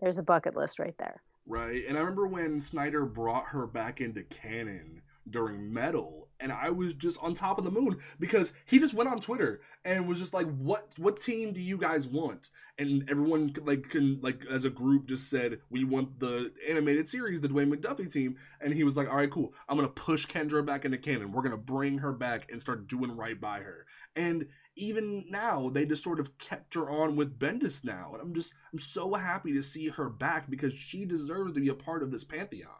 [0.00, 1.22] There's a bucket list right there.
[1.46, 6.70] Right and i remember when snyder brought her back into canon during metal and i
[6.70, 10.18] was just on top of the moon because he just went on twitter and was
[10.18, 12.50] just like what what team do you guys want?
[12.78, 17.40] And everyone like can like as a group just said we want the animated series
[17.40, 18.36] the dwayne mcduffie team.
[18.60, 19.52] And he was like all right cool.
[19.68, 21.32] I'm gonna push kendra back into canon.
[21.32, 23.86] We're gonna bring her back and start doing right by her.
[24.16, 28.34] And even now they just sort of kept her on with bendis now and i'm
[28.34, 32.02] just i'm so happy to see her back because she deserves to be a part
[32.02, 32.74] of this pantheon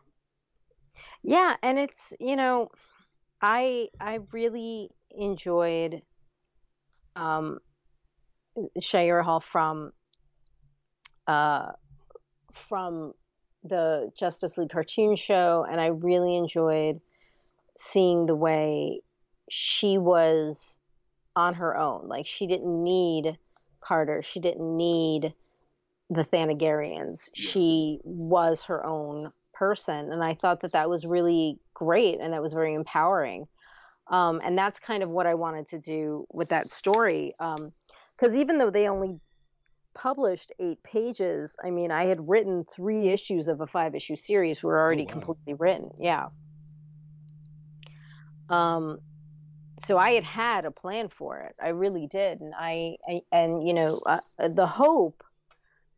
[1.24, 2.68] yeah, and it's, you know,
[3.40, 6.02] I I really enjoyed
[7.16, 7.58] um
[8.78, 9.92] Shayera Hol from
[11.26, 11.72] uh
[12.52, 13.14] from
[13.64, 17.00] the Justice League cartoon show and I really enjoyed
[17.78, 19.00] seeing the way
[19.48, 20.80] she was
[21.34, 22.06] on her own.
[22.08, 23.38] Like she didn't need
[23.80, 24.22] Carter.
[24.22, 25.34] She didn't need
[26.10, 27.28] the Thanagarians.
[27.34, 27.50] Yes.
[27.50, 32.42] She was her own person and i thought that that was really great and that
[32.42, 33.46] was very empowering
[34.08, 38.36] um, and that's kind of what i wanted to do with that story because um,
[38.36, 39.18] even though they only
[39.94, 44.62] published eight pages i mean i had written three issues of a five issue series
[44.62, 45.12] were already oh, wow.
[45.12, 46.26] completely written yeah
[48.50, 48.98] um
[49.86, 53.66] so i had had a plan for it i really did and i, I and
[53.66, 55.22] you know uh, the hope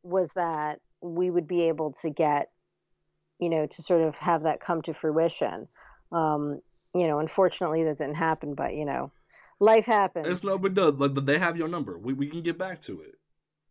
[0.03, 2.51] was that we would be able to get
[3.39, 5.69] you know, to sort of have that come to fruition.
[6.13, 6.61] Um,
[6.95, 9.11] you know, unfortunately that didn't happen, but you know,
[9.61, 10.27] life happens.
[10.27, 10.93] It's no big deal.
[10.93, 11.99] But they have your number.
[11.99, 13.17] We we can get back to it.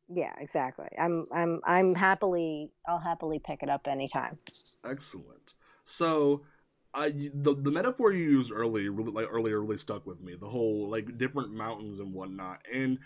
[0.08, 0.88] Yeah, exactly.
[1.00, 4.38] I'm I'm I'm happily I'll happily pick it up anytime.
[4.84, 5.54] Excellent.
[5.84, 6.44] So
[6.94, 10.36] I the, the metaphor you used earlier really like earlier really stuck with me.
[10.36, 12.60] The whole like different mountains and whatnot.
[12.72, 13.00] And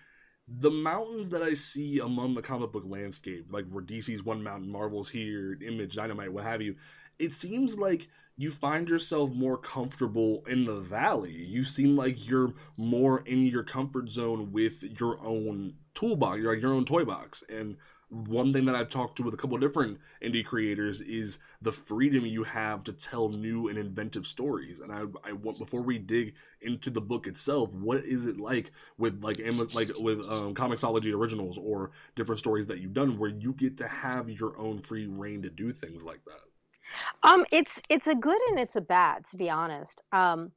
[0.57, 4.69] the mountains that I see among the comic book landscape, like where DC's one mountain,
[4.69, 6.75] Marvel's here, Image, Dynamite, what have you,
[7.19, 8.07] it seems like
[8.38, 11.33] you find yourself more comfortable in the valley.
[11.33, 16.73] You seem like you're more in your comfort zone with your own toolbox, your, your
[16.73, 17.43] own toy box.
[17.49, 17.75] And
[18.10, 21.72] one thing that I've talked to with a couple of different indie creators is the
[21.72, 24.80] freedom you have to tell new and inventive stories.
[24.80, 28.72] And I, I want before we dig into the book itself, what is it like
[28.98, 29.38] with like
[29.76, 33.88] like with um, Comixology originals or different stories that you've done where you get to
[33.88, 37.30] have your own free reign to do things like that?
[37.30, 40.02] Um, it's it's a good and it's a bad, to be honest.
[40.12, 40.52] Um,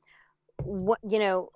[0.64, 1.50] what you know,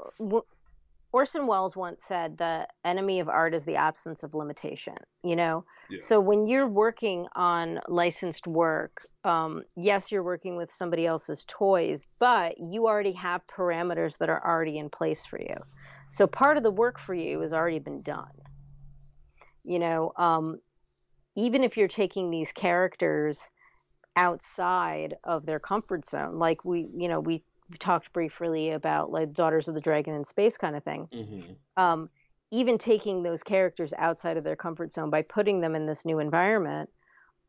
[1.12, 5.64] Orson Welles once said the enemy of art is the absence of limitation, you know?
[5.88, 6.00] Yeah.
[6.00, 12.06] So when you're working on licensed work, um, yes, you're working with somebody else's toys,
[12.20, 15.56] but you already have parameters that are already in place for you.
[16.08, 18.30] So part of the work for you has already been done.
[19.62, 20.60] You know, um,
[21.36, 23.48] even if you're taking these characters
[24.16, 27.42] outside of their comfort zone, like we, you know, we we
[27.78, 31.08] talked briefly about like Daughters of the Dragon in space kind of thing.
[31.12, 31.82] Mm-hmm.
[31.82, 32.10] Um,
[32.50, 36.20] even taking those characters outside of their comfort zone by putting them in this new
[36.20, 36.90] environment,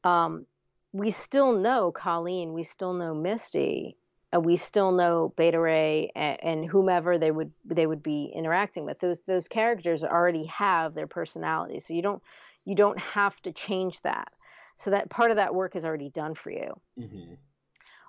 [0.03, 0.45] um,
[0.91, 3.97] we still know Colleen, we still know Misty,
[4.31, 8.85] and we still know Beta Ray and, and, whomever they would they would be interacting
[8.85, 8.99] with.
[8.99, 12.21] Those those characters already have their personality, so you don't
[12.65, 14.29] you don't have to change that.
[14.75, 16.73] So that part of that work is already done for you.
[16.99, 17.33] Mm-hmm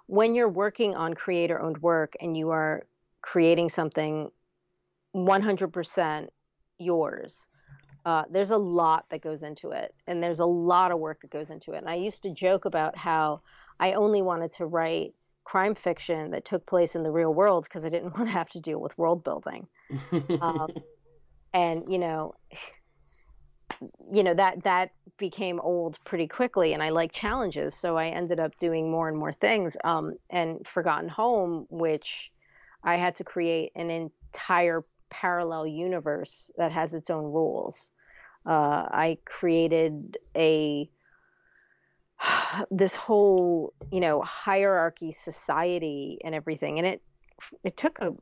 [0.08, 2.82] when you're working on creator owned work and you are
[3.20, 4.30] creating something
[5.14, 6.28] 100%
[6.78, 7.46] yours,
[8.06, 11.30] uh, there's a lot that goes into it and there's a lot of work that
[11.30, 11.78] goes into it.
[11.78, 13.42] And I used to joke about how
[13.80, 15.12] I only wanted to write
[15.44, 18.48] crime fiction that took place in the real world because I didn't want to have
[18.50, 19.66] to deal with world building.
[20.40, 20.68] um,
[21.52, 22.34] and, you know,
[24.11, 28.40] you know that that became old pretty quickly and i like challenges so i ended
[28.40, 32.31] up doing more and more things um, and forgotten home which
[32.85, 37.90] i had to create an entire parallel universe that has its own rules
[38.47, 40.88] Uh, I created a
[42.70, 47.03] this whole you know hierarchy society and everything, and it
[47.64, 48.12] it took a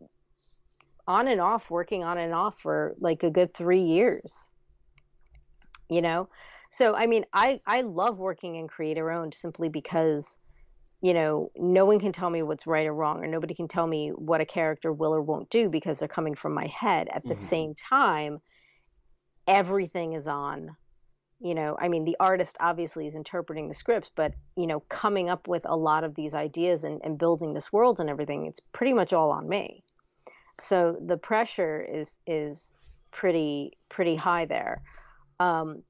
[1.06, 4.48] on and off working on and off for like a good three years.
[5.88, 6.28] You know,
[6.70, 10.36] so I mean, I I love working in creator owned simply because
[11.02, 13.86] you know, no one can tell me what's right or wrong, or nobody can tell
[13.86, 17.08] me what a character will or won't do because they're coming from my head.
[17.12, 17.44] At the mm-hmm.
[17.44, 18.38] same time,
[19.46, 20.74] everything is on.
[21.38, 25.28] You know, I mean, the artist obviously is interpreting the scripts, but, you know, coming
[25.28, 28.60] up with a lot of these ideas and, and building this world and everything, it's
[28.60, 29.84] pretty much all on me.
[30.60, 32.74] So the pressure is is
[33.12, 34.82] pretty pretty high there.
[35.40, 35.82] Um,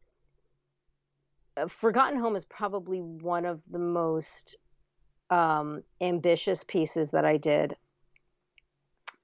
[1.69, 4.57] Forgotten Home is probably one of the most
[5.31, 7.77] um, ambitious pieces that I did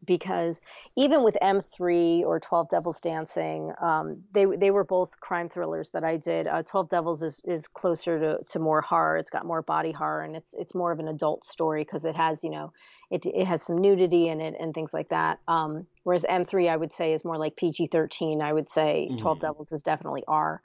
[0.06, 0.60] because
[0.96, 6.04] even with M3 or 12 Devils Dancing, um, they they were both crime thrillers that
[6.04, 6.46] I did.
[6.46, 9.16] Uh, 12 Devils is, is closer to, to more horror.
[9.16, 12.16] It's got more body horror and it's it's more of an adult story because it
[12.16, 12.72] has you know
[13.12, 15.38] it it has some nudity in it and things like that.
[15.46, 18.40] Um, whereas M3 I would say is more like PG-13.
[18.40, 19.18] I would say mm-hmm.
[19.18, 20.62] 12 Devils is definitely R.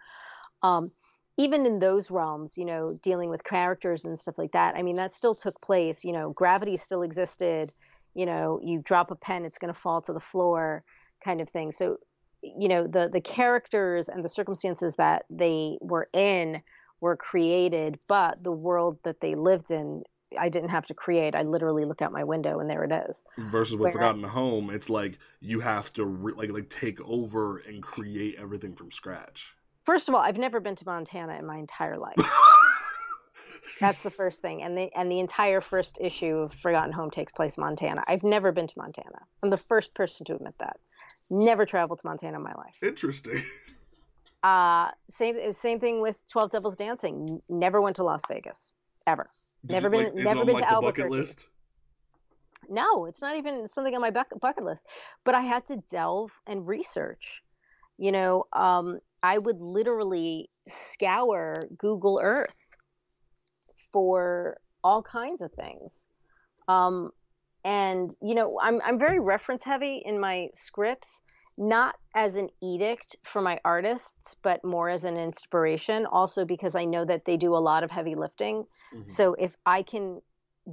[0.63, 0.91] Um,
[1.35, 4.95] even in those realms, you know, dealing with characters and stuff like that, I mean,
[4.95, 6.05] that still took place.
[6.05, 7.69] You know, gravity still existed.
[8.15, 10.83] You know, you drop a pen, it's going to fall to the floor,
[11.23, 11.71] kind of thing.
[11.73, 11.97] So,
[12.41, 16.61] you know, the the characters and the circumstances that they were in
[17.01, 20.03] were created, but the world that they lived in,
[20.37, 21.35] I didn't have to create.
[21.35, 23.23] I literally look out my window and there it is.
[23.37, 27.59] Versus with Where, Forgotten Home, it's like you have to re- like like take over
[27.59, 29.55] and create everything from scratch.
[29.85, 32.15] First of all, I've never been to Montana in my entire life.
[33.79, 37.31] That's the first thing, and the and the entire first issue of Forgotten Home takes
[37.31, 38.03] place in Montana.
[38.07, 39.19] I've never been to Montana.
[39.43, 40.77] I'm the first person to admit that.
[41.29, 42.75] Never traveled to Montana in my life.
[42.81, 43.41] Interesting.
[44.43, 47.41] Uh, same same thing with Twelve Devils Dancing.
[47.49, 48.71] Never went to Las Vegas
[49.07, 49.27] ever.
[49.65, 50.15] Did never you, been.
[50.15, 51.09] Like, never been like, to Albuquerque.
[51.09, 51.49] List?
[52.69, 54.83] No, it's not even something on my bucket list.
[55.23, 57.41] But I had to delve and research.
[57.97, 62.75] You know, um, I would literally scour Google Earth
[63.91, 66.05] for all kinds of things.
[66.67, 67.11] Um,
[67.63, 71.09] and you know, I'm I'm very reference heavy in my scripts,
[71.57, 76.05] not as an edict for my artists, but more as an inspiration.
[76.05, 78.63] Also because I know that they do a lot of heavy lifting.
[78.93, 79.09] Mm-hmm.
[79.09, 80.21] So if I can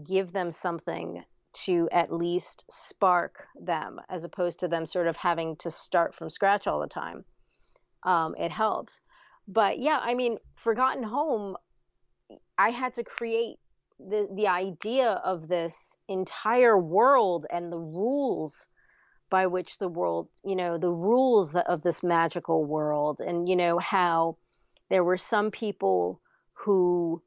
[0.06, 1.24] give them something
[1.64, 6.28] to at least spark them, as opposed to them sort of having to start from
[6.28, 7.24] scratch all the time
[8.04, 9.00] um, it helps.
[9.48, 11.56] But yeah, I mean, Forgotten Home,
[12.56, 13.56] I had to create
[13.98, 18.66] the the idea of this entire world and the rules
[19.34, 23.80] by which the world, you know, the rules of this magical world, and you know
[23.80, 24.36] how
[24.90, 26.20] there were some people
[26.52, 27.20] who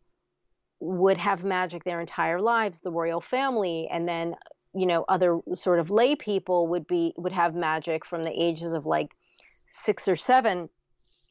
[0.80, 4.36] would have magic their entire lives, the royal family, and then
[4.74, 8.72] you know other sort of lay people would be would have magic from the ages
[8.72, 9.12] of like
[9.72, 10.70] six or seven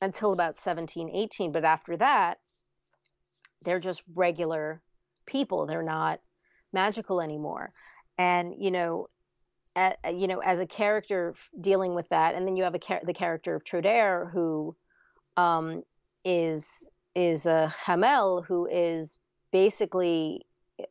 [0.03, 1.53] until about 17, 18.
[1.53, 2.37] But after that,
[3.63, 4.83] they're just regular
[5.25, 5.65] people.
[5.65, 6.21] They're not
[6.71, 7.73] magical anymore.
[8.19, 9.09] And, you know,
[9.77, 13.15] at, you know, as a character dealing with that, and then you have a the
[13.15, 14.75] character of Troder who
[15.37, 15.83] um,
[16.25, 19.17] is is a Hamel who is
[19.53, 20.47] basically,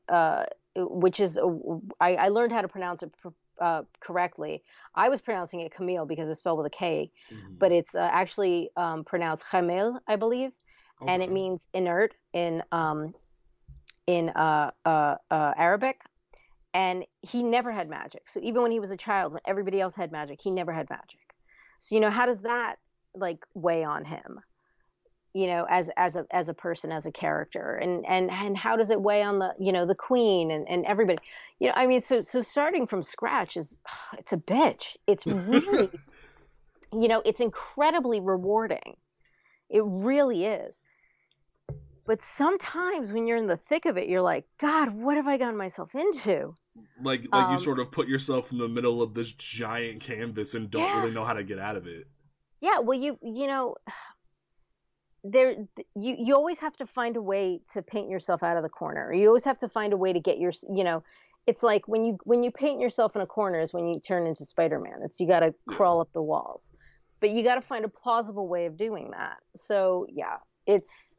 [0.08, 1.60] uh, which is a,
[2.00, 3.12] I, I learned how to pronounce it
[3.60, 4.64] uh, correctly.
[4.96, 7.56] I was pronouncing it Camille because it's spelled with a K, mm-hmm.
[7.58, 10.52] but it's uh, actually um, pronounced Hamel, I believe,
[11.02, 11.12] okay.
[11.12, 13.14] and it means inert in um,
[14.08, 16.02] in uh, uh, uh, Arabic.
[16.76, 18.28] And he never had magic.
[18.28, 20.88] So even when he was a child, when everybody else had magic, he never had
[20.90, 21.34] magic.
[21.80, 22.76] So you know, how does that
[23.16, 24.40] like weigh on him?
[25.36, 28.78] you know as as a as a person as a character and and and how
[28.78, 31.20] does it weigh on the you know the queen and, and everybody
[31.60, 33.80] you know i mean so so starting from scratch is
[34.18, 35.90] it's a bitch it's really
[36.94, 38.96] you know it's incredibly rewarding
[39.70, 40.80] it really is
[42.08, 45.38] but sometimes when you're in the thick of it you're like god what have i
[45.38, 46.56] gotten myself into
[47.02, 50.54] like like um, you sort of put yourself in the middle of this giant canvas
[50.54, 51.00] and don't yeah.
[51.00, 52.08] really know how to get out of it.
[52.62, 53.76] Yeah well you you know
[55.24, 55.56] there
[55.96, 59.14] you you always have to find a way to paint yourself out of the corner.
[59.14, 61.04] You always have to find a way to get your you know
[61.48, 64.28] it's like when you when you paint yourself in a corner is when you turn
[64.28, 65.00] into spider-man.
[65.04, 66.72] It's you got to crawl up the walls.
[67.22, 69.38] But you got to find a plausible way of doing that.
[69.56, 71.15] So yeah it's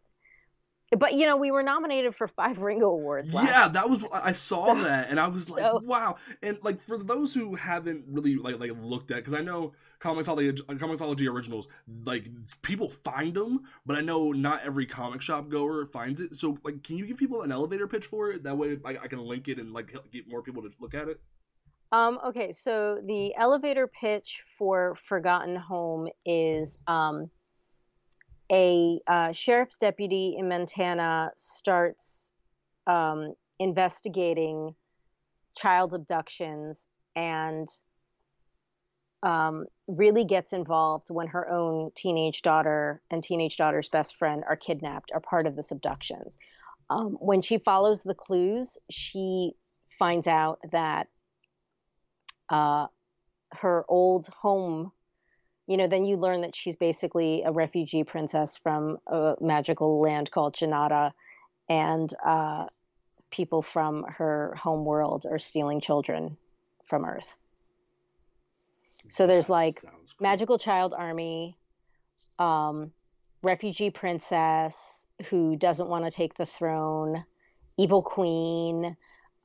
[0.96, 3.30] but you know, we were nominated for five Ringo Awards.
[3.32, 6.16] yeah, that was I saw that, and I was like, so, wow.
[6.42, 10.58] And like for those who haven't really like like looked at, because I know Comixology
[10.60, 11.68] Comixology originals,
[12.04, 12.28] like
[12.62, 16.36] people find them, but I know not every comic shop goer finds it.
[16.36, 18.44] So like, can you give people an elevator pitch for it?
[18.44, 21.08] That way, like, I can link it and like get more people to look at
[21.08, 21.20] it.
[21.92, 27.30] Um, okay, so the elevator pitch for Forgotten Home is um,
[28.50, 32.32] a uh, sheriff's deputy in Montana starts
[32.86, 34.74] um, investigating
[35.56, 37.68] child abductions and
[39.22, 44.56] um, really gets involved when her own teenage daughter and teenage daughter's best friend are
[44.56, 46.36] kidnapped, are part of this abductions.
[46.90, 49.52] Um, when she follows the clues, she
[49.98, 51.08] finds out that
[52.48, 52.86] uh,
[53.52, 54.92] her old home
[55.66, 60.30] you know, then you learn that she's basically a refugee princess from a magical land
[60.30, 61.12] called Janata,
[61.68, 62.66] and uh,
[63.30, 66.36] people from her home world are stealing children
[66.88, 67.34] from Earth.
[69.08, 69.90] So there's like cool.
[70.20, 71.56] magical child army,
[72.38, 72.92] um,
[73.42, 77.24] refugee princess who doesn't want to take the throne,
[77.76, 78.96] evil queen.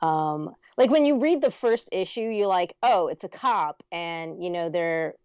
[0.01, 4.43] Um, like when you read the first issue, you're like, oh, it's a cop, and
[4.43, 5.15] you know they're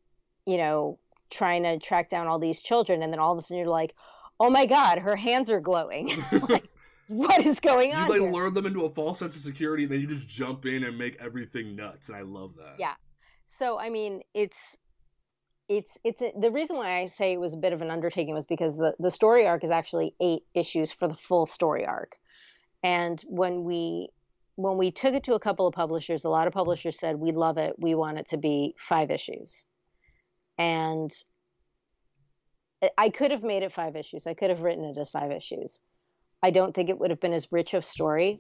[0.47, 0.99] you know,
[1.31, 3.95] trying to track down all these children, and then all of a sudden you're like,
[4.41, 6.23] oh my god, her hands are glowing.
[6.49, 6.69] like,
[7.09, 8.07] what is going on?
[8.07, 8.33] You like here?
[8.33, 10.97] lure them into a false sense of security, and then you just jump in and
[10.97, 12.77] make everything nuts, and I love that.
[12.79, 12.95] Yeah.
[13.45, 14.77] So I mean, it's
[15.69, 18.35] it's it's a, the reason why I say it was a bit of an undertaking
[18.35, 22.17] was because the the story arc is actually eight issues for the full story arc,
[22.83, 24.09] and when we
[24.57, 27.31] when we took it to a couple of publishers, a lot of publishers said we
[27.31, 29.65] love it, we want it to be five issues
[30.59, 31.13] and
[32.97, 34.27] I could have made it five issues.
[34.27, 35.79] I could have written it as five issues.
[36.43, 38.39] I don't think it would have been as rich of story,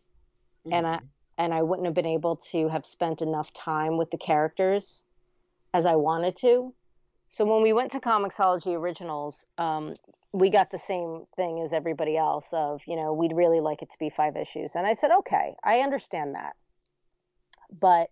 [0.66, 0.72] mm-hmm.
[0.72, 1.06] and I mm-hmm.
[1.38, 5.02] and I wouldn't have been able to have spent enough time with the characters
[5.72, 6.74] as I wanted to.
[7.28, 9.94] So when we went to Comixology Originals, um,
[10.32, 13.90] we got the same thing as everybody else of you know we'd really like it
[13.90, 16.56] to be five issues, and I said okay, I understand that,
[17.80, 18.10] but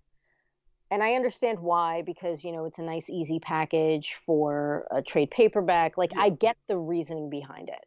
[0.94, 5.28] and I understand why because you know it's a nice easy package for a trade
[5.32, 5.98] paperback.
[5.98, 6.20] Like yeah.
[6.20, 7.84] I get the reasoning behind it.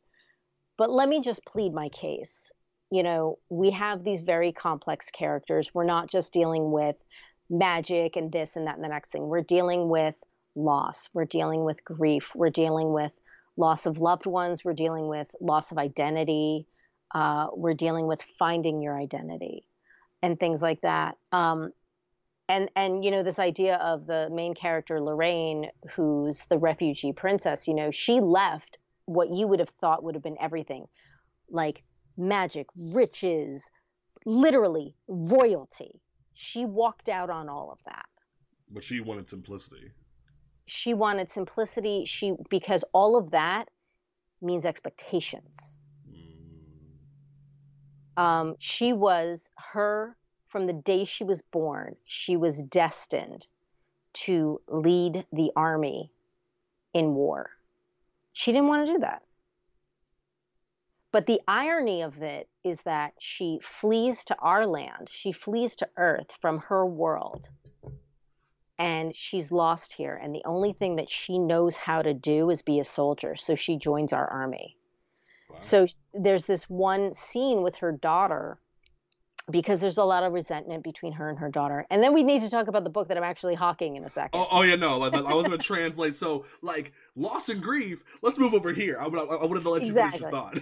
[0.78, 2.52] But let me just plead my case.
[2.92, 5.72] You know, we have these very complex characters.
[5.74, 6.98] We're not just dealing with
[7.50, 9.30] magic and this and that and the next thing.
[9.30, 10.22] We're dealing with
[10.56, 11.08] loss.
[11.14, 12.34] We're dealing with grief.
[12.36, 13.18] We're dealing with
[13.56, 14.66] loss of loved ones.
[14.66, 16.68] We're dealing with loss of identity.
[17.16, 19.66] Uh, we're dealing with finding your identity
[20.22, 21.16] and things like that.
[21.32, 21.72] Um,
[22.50, 27.68] and and you know this idea of the main character Lorraine who's the refugee princess
[27.68, 30.86] you know she left what you would have thought would have been everything
[31.50, 31.82] like
[32.18, 33.70] magic riches
[34.28, 36.02] literally royalty.
[36.34, 38.06] She walked out on all of that.
[38.70, 39.92] But she wanted simplicity.
[40.66, 42.04] She wanted simplicity.
[42.06, 43.70] She because all of that
[44.42, 45.78] means expectations.
[46.12, 48.22] Mm.
[48.22, 50.17] um, she was her
[50.50, 53.48] from the day she was born, she was destined
[54.14, 56.12] to lead the army
[56.94, 57.52] in war.
[58.34, 59.24] She didn't want to do that.
[61.12, 65.90] But the irony of it is that she flees to our land, she flees to
[65.98, 67.50] Earth from her world,
[68.78, 70.20] and she's lost here.
[70.22, 73.36] And the only thing that she knows how to do is be a soldier.
[73.36, 74.78] So she joins our army.
[75.50, 75.60] Wow.
[75.60, 78.60] So there's this one scene with her daughter
[79.50, 81.86] because there's a lot of resentment between her and her daughter.
[81.90, 84.10] And then we need to talk about the book that I'm actually hawking in a
[84.10, 84.40] second.
[84.40, 86.16] Oh, oh yeah, no, like, I was going to translate.
[86.16, 88.04] So, like, loss and grief.
[88.22, 88.98] Let's move over here.
[89.00, 90.20] I, I, I wanted to let you exactly.
[90.20, 90.60] finish your thought.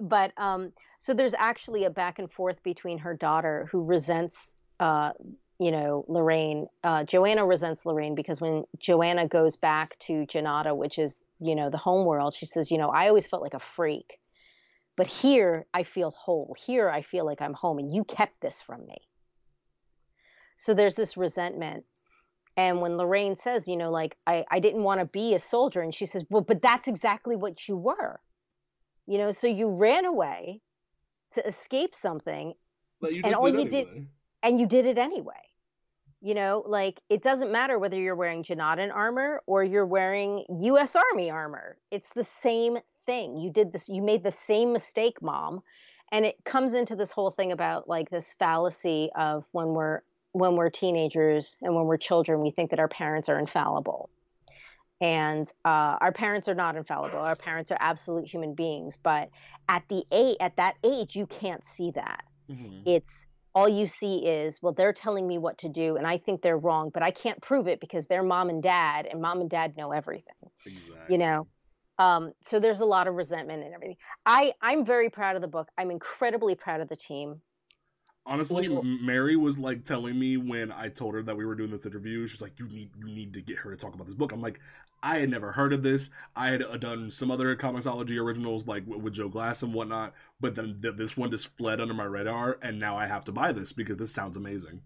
[0.00, 5.12] but um, so there's actually a back and forth between her daughter who resents, uh,
[5.60, 6.66] you know, Lorraine.
[6.82, 11.70] Uh, Joanna resents Lorraine because when Joanna goes back to Janata, which is you know
[11.70, 14.18] the home world, she says, you know, I always felt like a freak
[14.96, 16.56] but here I feel whole.
[16.58, 18.96] Here I feel like I'm home, and you kept this from me.
[20.56, 21.84] So there's this resentment.
[22.56, 25.82] And when Lorraine says, you know, like, I, I didn't want to be a soldier,
[25.82, 28.18] and she says, well, but that's exactly what you were.
[29.06, 30.62] You know, so you ran away
[31.32, 32.54] to escape something,
[33.02, 33.68] and all you anyway.
[33.68, 34.06] did,
[34.42, 35.34] and you did it anyway.
[36.22, 40.96] You know, like it doesn't matter whether you're wearing Janadan armor or you're wearing U.S.
[40.96, 41.76] Army armor.
[41.90, 43.36] It's the same thing.
[43.36, 45.62] You did this, you made the same mistake, mom.
[46.12, 50.02] And it comes into this whole thing about like this fallacy of when we're
[50.32, 54.10] when we're teenagers and when we're children, we think that our parents are infallible.
[55.00, 59.28] and uh, our parents are not infallible our parents are absolute human beings but
[59.68, 62.80] at the age at that age you can't see that mm-hmm.
[62.86, 66.40] it's all you see is well they're telling me what to do and i think
[66.40, 69.50] they're wrong but i can't prove it because they're mom and dad and mom and
[69.50, 70.34] dad know everything
[70.64, 70.94] exactly.
[71.10, 71.46] you know
[71.98, 75.48] um, so there's a lot of resentment and everything i i'm very proud of the
[75.48, 77.40] book i'm incredibly proud of the team
[78.28, 81.86] Honestly, Mary was like telling me when I told her that we were doing this
[81.86, 82.26] interview.
[82.26, 84.40] She's like, "You need, you need to get her to talk about this book." I'm
[84.40, 84.58] like,
[85.02, 86.10] I had never heard of this.
[86.34, 90.56] I had uh, done some other Comixology originals like with Joe Glass and whatnot, but
[90.56, 93.52] then th- this one just fled under my radar, and now I have to buy
[93.52, 94.80] this because this sounds amazing.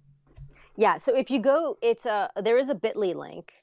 [0.77, 0.97] Yeah.
[0.97, 3.55] So if you go, it's a there is a Bitly link,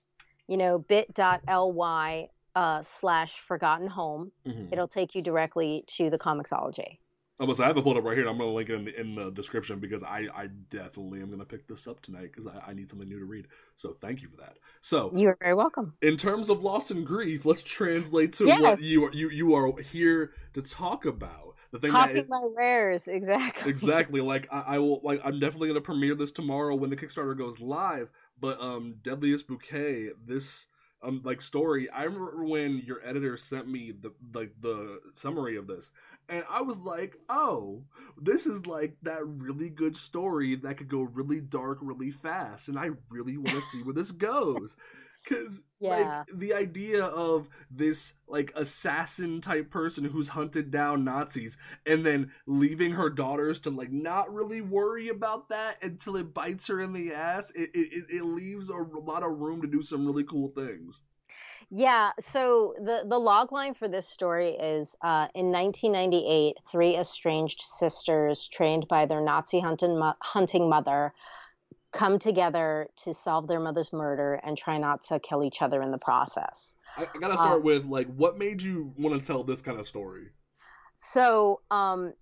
[0.47, 4.31] you know, bit.ly uh, slash Forgotten Home.
[4.47, 4.73] Mm-hmm.
[4.73, 6.97] It'll take you directly to the Comixology.
[7.39, 7.61] I must.
[7.61, 8.27] I have it pulled up right here.
[8.27, 11.27] I'm going to link it in the, in the description because I, I definitely am
[11.27, 13.47] going to pick this up tonight because I, I, need something new to read.
[13.75, 14.57] So thank you for that.
[14.81, 15.93] So you're very welcome.
[16.01, 18.59] In terms of loss and grief, let's translate to yeah.
[18.59, 21.53] what you are you you are here to talk about.
[21.69, 23.69] The thing Popping that my rares, exactly.
[23.69, 24.21] Exactly.
[24.21, 25.01] Like I, I will.
[25.03, 28.09] Like I'm definitely going to premiere this tomorrow when the Kickstarter goes live.
[28.39, 30.65] But um, Deadliest Bouquet, this
[31.03, 31.89] um like story.
[31.89, 35.91] I remember when your editor sent me the like the, the summary of this,
[36.29, 37.83] and I was like, oh,
[38.19, 42.67] this is like that really good story that could go really dark really fast.
[42.67, 44.75] And I really want to see where this goes.
[45.27, 45.89] Because, yeah.
[46.27, 52.31] like, the idea of this, like, assassin type person who's hunted down Nazis and then
[52.45, 56.93] leaving her daughters to, like, not really worry about that until it bites her in
[56.93, 60.49] the ass, it, it, it leaves a lot of room to do some really cool
[60.49, 60.99] things.
[61.69, 67.59] Yeah, so the the log line for this story is uh, in 1998, three estranged
[67.59, 71.13] sisters trained by their Nazi hunting hunting mother
[71.93, 75.91] come together to solve their mother's murder and try not to kill each other in
[75.91, 76.75] the process.
[76.95, 79.79] I, I gotta start um, with like, what made you want to tell this kind
[79.79, 80.29] of story?
[80.97, 82.13] So, um,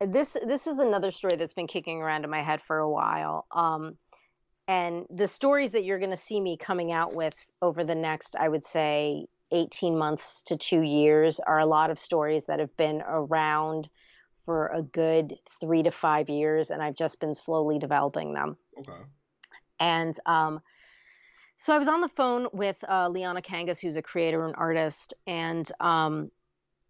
[0.00, 3.46] this this is another story that's been kicking around in my head for a while.
[3.50, 3.96] Um,
[4.66, 8.36] and the stories that you're going to see me coming out with over the next
[8.36, 12.76] i would say 18 months to two years are a lot of stories that have
[12.76, 13.88] been around
[14.44, 18.56] for a good three to five years and i've just been slowly developing them.
[18.78, 18.92] Okay.
[19.80, 20.60] And um,
[21.58, 25.14] so i was on the phone with uh, liana kangas who's a creator and artist
[25.26, 26.30] and um,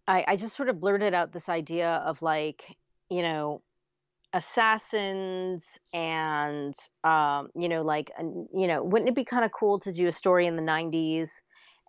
[0.07, 2.63] I, I just sort of blurted out this idea of like
[3.09, 3.61] you know
[4.33, 8.11] assassins and um, you know like
[8.53, 11.29] you know wouldn't it be kind of cool to do a story in the 90s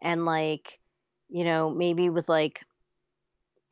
[0.03, 0.79] and like
[1.29, 2.61] you know maybe with like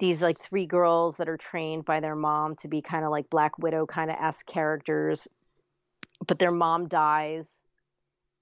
[0.04, 3.28] these like three girls that are trained by their mom to be kind of like
[3.30, 5.28] black widow kind of s characters
[6.26, 7.64] but their mom dies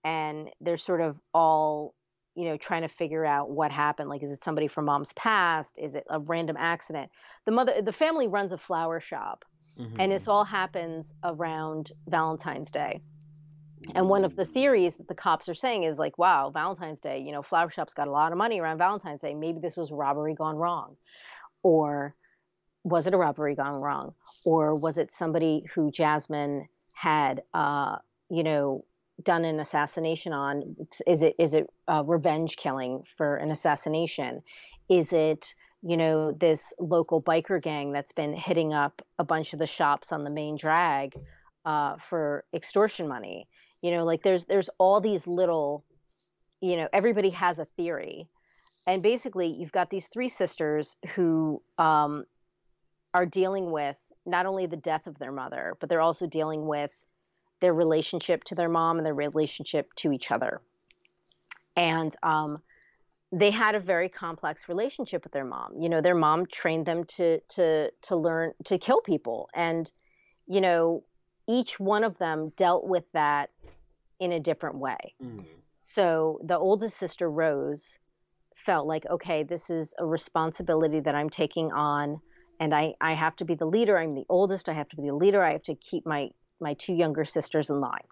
[0.04, 1.94] and they're sort of all
[2.34, 5.78] you know trying to figure out what happened like is it somebody from mom's past
[5.78, 7.10] is it a random accident
[7.44, 9.44] the mother the family runs a flower shop
[9.78, 10.00] Mm-hmm.
[10.00, 13.00] And this all happens around Valentine's Day.
[13.94, 17.18] And one of the theories that the cops are saying is like, wow, Valentine's Day,
[17.18, 19.34] you know, flower shops got a lot of money around Valentine's Day.
[19.34, 20.96] Maybe this was robbery gone wrong.
[21.62, 22.14] Or
[22.84, 24.14] was it a robbery gone wrong?
[24.44, 27.96] Or was it somebody who Jasmine had, uh,
[28.28, 28.84] you know,
[29.22, 30.76] done an assassination on?
[31.06, 31.70] Is it is it
[32.04, 34.42] revenge killing for an assassination?
[34.88, 39.58] Is it you know, this local biker gang that's been hitting up a bunch of
[39.58, 41.14] the shops on the main drag
[41.64, 43.48] uh, for extortion money.
[43.82, 45.84] You know, like there's there's all these little,
[46.60, 48.28] you know, everybody has a theory,
[48.86, 52.24] and basically you've got these three sisters who um,
[53.14, 57.04] are dealing with not only the death of their mother, but they're also dealing with
[57.60, 60.60] their relationship to their mom and their relationship to each other.
[61.76, 62.56] And um,
[63.30, 65.74] they had a very complex relationship with their mom.
[65.78, 69.90] You know, their mom trained them to to to learn to kill people and
[70.46, 71.02] you know,
[71.48, 73.50] each one of them dealt with that
[74.20, 75.14] in a different way.
[75.22, 75.44] Mm.
[75.82, 77.98] So the oldest sister Rose
[78.64, 82.20] felt like, okay, this is a responsibility that I'm taking on
[82.60, 83.98] and I I have to be the leader.
[83.98, 84.68] I'm the oldest.
[84.68, 85.42] I have to be the leader.
[85.42, 88.06] I have to keep my my two younger sisters in line.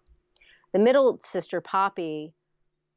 [0.72, 2.34] The middle sister Poppy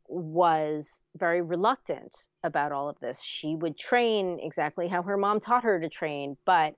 [0.08, 3.22] was very reluctant about all of this.
[3.24, 6.76] She would train exactly how her mom taught her to train, but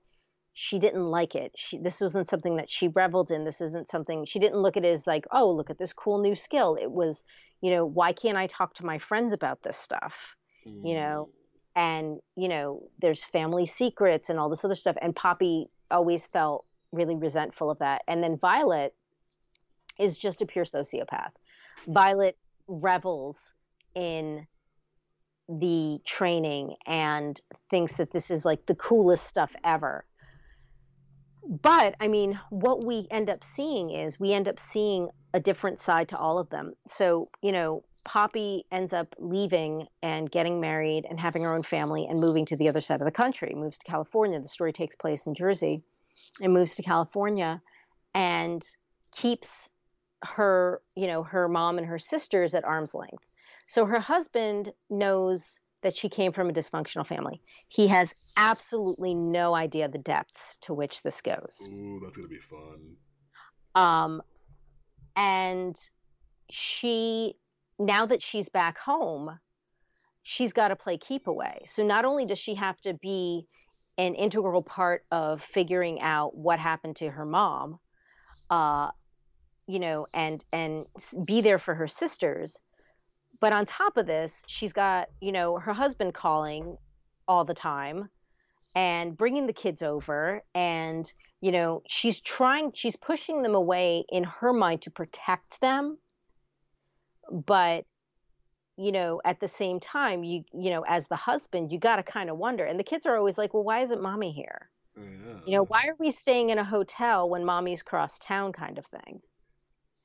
[0.52, 1.52] she didn't like it.
[1.56, 3.44] She, this wasn't something that she reveled in.
[3.44, 6.18] This isn't something she didn't look at it as like, oh, look at this cool
[6.18, 6.78] new skill.
[6.80, 7.24] It was,
[7.60, 10.34] you know, why can't I talk to my friends about this stuff?
[10.66, 11.80] You know, mm.
[11.80, 14.96] and you know, there's family secrets and all this other stuff.
[15.00, 18.02] And Poppy always felt really resentful of that.
[18.08, 18.94] And then Violet
[19.98, 21.32] is just a pure sociopath.
[21.86, 22.36] Violet
[22.66, 23.54] revels
[23.94, 24.46] in
[25.48, 27.40] the training and
[27.70, 30.04] thinks that this is like the coolest stuff ever.
[31.48, 35.78] But I mean, what we end up seeing is we end up seeing a different
[35.78, 36.74] side to all of them.
[36.88, 42.06] So, you know, Poppy ends up leaving and getting married and having her own family
[42.06, 44.40] and moving to the other side of the country, moves to California.
[44.40, 45.82] The story takes place in Jersey
[46.40, 47.60] and moves to California
[48.14, 48.66] and
[49.14, 49.70] keeps
[50.24, 53.24] her, you know, her mom and her sisters at arm's length.
[53.66, 57.40] So her husband knows that she came from a dysfunctional family.
[57.68, 61.68] He has absolutely no idea the depths to which this goes.
[61.68, 62.96] Ooh, that's gonna be fun.
[63.74, 64.22] Um,
[65.16, 65.76] and
[66.50, 67.34] she,
[67.78, 69.38] now that she's back home,
[70.22, 71.62] she's got to play keep away.
[71.66, 73.46] So not only does she have to be
[73.98, 77.78] an integral part of figuring out what happened to her mom,
[78.50, 78.90] uh,
[79.66, 80.86] you know, and and
[81.26, 82.56] be there for her sisters,
[83.40, 86.76] but on top of this, she's got, you know, her husband calling
[87.28, 88.08] all the time
[88.74, 94.24] and bringing the kids over and, you know, she's trying she's pushing them away in
[94.24, 95.98] her mind to protect them.
[97.30, 97.84] But
[98.76, 102.02] you know, at the same time, you you know, as the husband, you got to
[102.02, 102.64] kind of wonder.
[102.64, 105.40] And the kids are always like, "Well, why isn't mommy here?" Yeah.
[105.46, 108.86] You know, why are we staying in a hotel when mommy's cross town kind of
[108.86, 109.22] thing?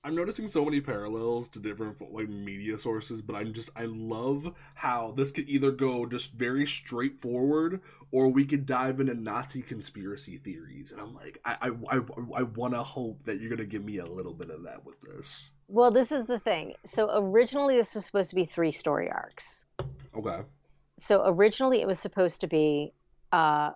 [0.04, 4.56] I'm noticing so many parallels to different like media sources, but I'm just I love
[4.74, 10.38] how this could either go just very straightforward or we could dive into Nazi conspiracy
[10.38, 10.92] theories.
[10.92, 12.02] And I'm like, I I I,
[12.38, 15.02] I want to hope that you're gonna give me a little bit of that with
[15.02, 15.51] this.
[15.72, 16.74] Well, this is the thing.
[16.86, 19.66] So originally, this was supposed to be three story arcs.
[20.16, 20.42] Okay.
[21.00, 22.94] So originally, it was supposed to be
[23.32, 23.72] uh,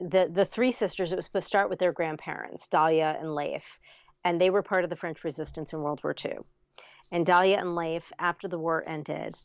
[0.00, 1.12] the the three sisters.
[1.12, 3.78] It was supposed to start with their grandparents, Dahlia and Leif
[4.26, 6.38] and they were part of the French resistance in World War II.
[7.12, 9.36] And Dahlia and Leif, after the war ended,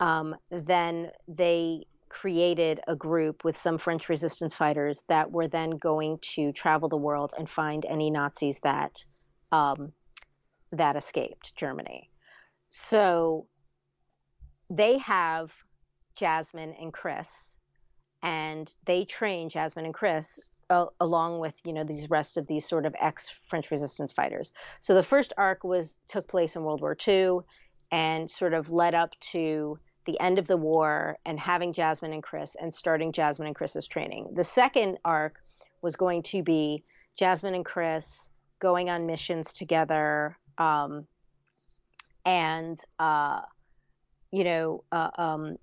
[0.00, 6.18] um, then they created a group with some French resistance fighters that were then going
[6.34, 9.02] to travel the world and find any Nazis that
[9.50, 9.92] um,
[10.72, 12.10] that escaped Germany.
[12.70, 13.46] So
[14.70, 15.52] they have
[16.14, 17.56] Jasmine and Chris,
[18.22, 20.40] and they train Jasmine and Chris
[20.70, 24.52] uh, along with you know these rest of these sort of ex French resistance fighters.
[24.80, 27.38] So the first arc was took place in World War II,
[27.90, 32.22] and sort of led up to the end of the war and having Jasmine and
[32.22, 34.28] Chris and starting Jasmine and Chris's training.
[34.34, 35.36] The second arc
[35.82, 36.82] was going to be
[37.16, 41.06] Jasmine and Chris going on missions together, um,
[42.24, 43.40] and uh,
[44.30, 45.56] you know, uh, um,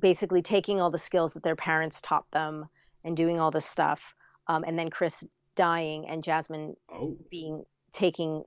[0.00, 2.66] basically taking all the skills that their parents taught them
[3.04, 4.14] and doing all this stuff,
[4.46, 7.16] um, and then Chris dying and Jasmine oh.
[7.30, 8.44] being taking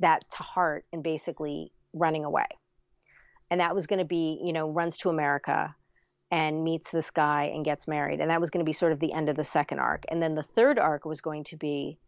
[0.00, 2.46] that to heart and basically running away.
[3.50, 5.74] And that was going to be, you know, runs to America
[6.30, 8.20] and meets this guy and gets married.
[8.20, 10.04] And that was going to be sort of the end of the second arc.
[10.08, 11.98] And then the third arc was going to be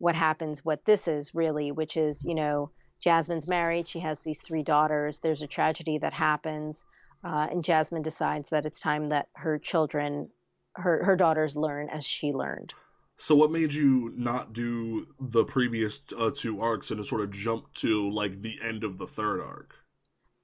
[0.00, 2.70] what happens, what this is really, which is, you know,
[3.00, 3.86] Jasmine's married.
[3.86, 5.18] She has these three daughters.
[5.18, 6.84] There's a tragedy that happens.
[7.22, 10.30] Uh, and Jasmine decides that it's time that her children
[10.74, 12.72] her her daughters learn as she learned.
[13.18, 17.30] So what made you not do the previous uh, two arcs and to sort of
[17.30, 19.74] jump to like the end of the third arc?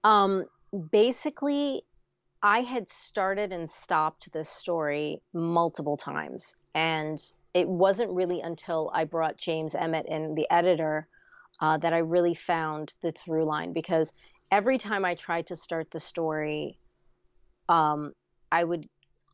[0.05, 0.45] Um
[0.91, 1.83] basically
[2.43, 7.19] I had started and stopped this story multiple times and
[7.57, 11.09] it wasn't really until I brought James Emmett in the editor
[11.59, 14.13] uh, that I really found the through line because
[14.53, 16.79] every time I tried to start the story
[17.71, 18.13] um,
[18.53, 18.87] I would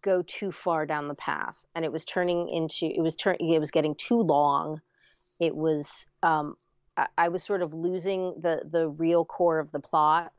[0.03, 3.59] go too far down the path and it was turning into it was turning it
[3.59, 4.81] was getting too long.
[5.41, 6.55] It was um
[6.97, 10.33] I, I, was sort of losing the the real core of the plot.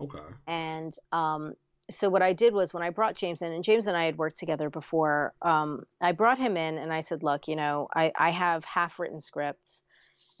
[0.00, 0.18] Okay.
[0.48, 1.54] And um
[1.90, 4.16] so what i did was when i brought james in and james and i had
[4.16, 8.12] worked together before um i brought him in and i said look you know i
[8.16, 9.82] i have half written scripts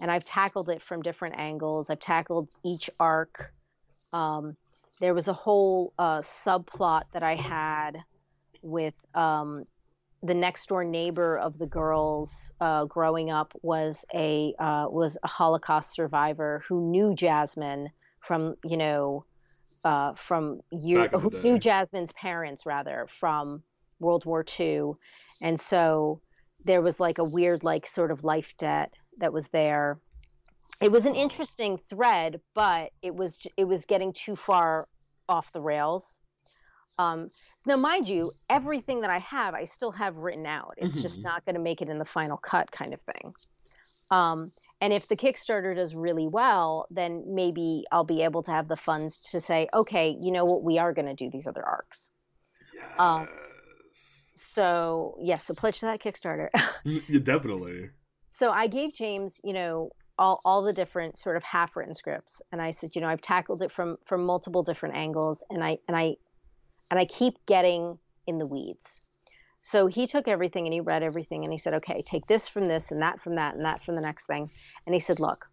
[0.00, 1.90] and i've tackled it from different angles.
[1.90, 3.52] I've tackled each arc.
[4.12, 4.56] Um
[5.00, 7.98] there was a whole uh, subplot that I had
[8.62, 9.64] with um,
[10.22, 15.28] the next door neighbor of the girls uh, growing up was a uh, was a
[15.28, 17.88] Holocaust survivor who knew Jasmine
[18.20, 19.24] from you know
[19.84, 23.62] uh, from year who knew Jasmine's parents rather from
[23.98, 24.92] World War II,
[25.42, 26.20] and so
[26.64, 30.00] there was like a weird like sort of life debt that was there.
[30.80, 34.86] It was an interesting thread, but it was it was getting too far
[35.28, 36.18] off the rails.
[36.98, 37.30] Um,
[37.64, 40.74] now, mind you, everything that I have, I still have written out.
[40.76, 41.02] It's mm-hmm.
[41.02, 43.32] just not going to make it in the final cut, kind of thing.
[44.10, 48.66] Um, And if the Kickstarter does really well, then maybe I'll be able to have
[48.66, 51.64] the funds to say, okay, you know what, we are going to do these other
[51.64, 52.10] arcs.
[52.74, 52.84] Yes.
[52.98, 53.28] Um,
[54.36, 56.48] so yeah, so pledge to that Kickstarter.
[56.84, 57.90] yeah, definitely.
[58.30, 62.42] So I gave James, you know, all, all the different sort of half written scripts,
[62.52, 65.78] and I said, you know, I've tackled it from from multiple different angles, and I
[65.88, 66.16] and I
[66.90, 69.00] and I keep getting in the weeds.
[69.62, 72.66] So he took everything and he read everything and he said, okay, take this from
[72.66, 74.50] this and that from that and that from the next thing.
[74.86, 75.46] And he said, look,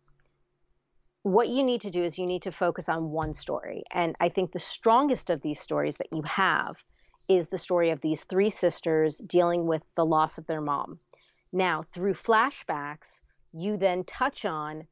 [1.24, 3.84] what you need to do is you need to focus on one story.
[3.92, 6.76] And I think the strongest of these stories that you have
[7.28, 11.00] is the story of these three sisters dealing with the loss of their mom.
[11.52, 14.88] Now, through flashbacks, you then touch on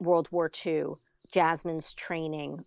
[0.00, 0.86] World War II,
[1.32, 2.64] Jasmine's training,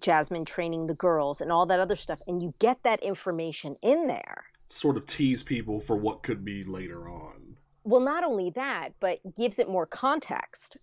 [0.00, 2.20] Jasmine training the girls, and all that other stuff.
[2.26, 6.62] And you get that information in there sort of tease people for what could be
[6.62, 7.56] later on.
[7.84, 10.76] Well, not only that, but gives it more context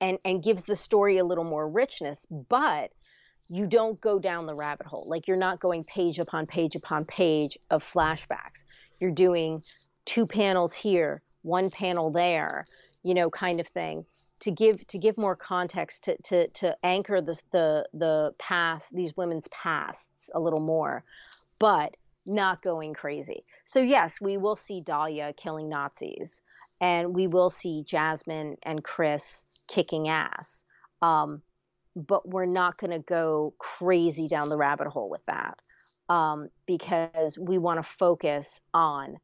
[0.00, 2.90] and and gives the story a little more richness, but
[3.48, 5.06] you don't go down the rabbit hole.
[5.06, 8.64] Like you're not going page upon page upon page of flashbacks.
[8.98, 9.62] You're doing
[10.04, 12.64] two panels here, one panel there,
[13.02, 14.04] you know, kind of thing
[14.40, 19.16] to give to give more context to to to anchor the the the past these
[19.16, 21.04] women's pasts a little more.
[21.58, 21.96] But
[22.26, 23.44] not going crazy.
[23.64, 26.42] So yes, we will see Dahlia killing Nazis,
[26.80, 30.64] and we will see Jasmine and Chris kicking ass.
[31.02, 31.42] Um,
[31.96, 35.58] but we're not going to go crazy down the rabbit hole with that
[36.08, 39.16] um, because we want to focus on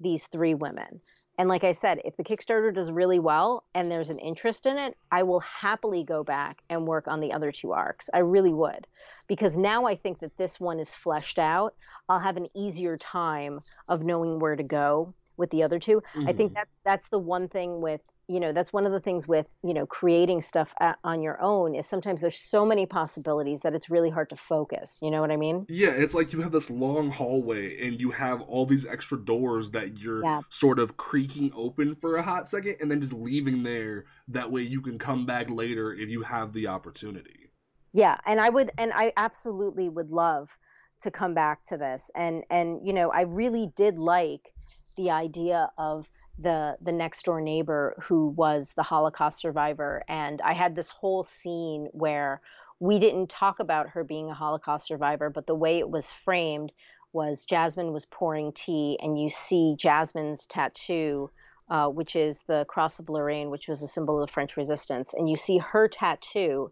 [0.00, 1.00] these three women.
[1.38, 4.76] And like I said, if the Kickstarter does really well and there's an interest in
[4.76, 8.10] it, I will happily go back and work on the other two arcs.
[8.12, 8.86] I really would.
[9.28, 11.74] Because now I think that this one is fleshed out.
[12.08, 16.28] I'll have an easier time of knowing where to go with the other 2 mm-hmm.
[16.28, 16.54] I think mm-hmm.
[16.54, 19.74] that's that's the one thing with you know that's one of the things with you
[19.74, 23.90] know creating stuff at, on your own is sometimes there's so many possibilities that it's
[23.90, 25.66] really hard to focus you know what i mean?
[25.68, 29.70] Yeah it's like you have this long hallway and you have all these extra doors
[29.70, 30.40] that you're yeah.
[30.50, 34.04] sort of creaking open for a hot second and then just leaving there.
[34.28, 37.50] That way you can come back later if you have the opportunity.
[37.92, 40.56] Yeah and i would and i absolutely would love
[41.02, 42.10] to come back to this.
[42.14, 44.52] And and you know i really did like
[44.96, 46.06] the idea of
[46.38, 50.04] the the next door neighbor who was the Holocaust survivor.
[50.08, 52.40] And I had this whole scene where
[52.80, 56.72] we didn't talk about her being a Holocaust survivor but the way it was framed
[57.12, 61.30] was Jasmine was pouring tea and you see Jasmine's tattoo
[61.70, 65.12] uh, which is the cross of Lorraine which was a symbol of the French resistance.
[65.12, 66.70] And you see her tattoo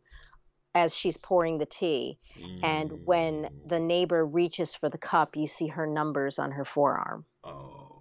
[0.75, 2.19] as she's pouring the tea.
[2.39, 2.61] Mm.
[2.63, 7.25] and when the neighbor reaches for the cup you see her numbers on her forearm.
[7.43, 7.96] Oh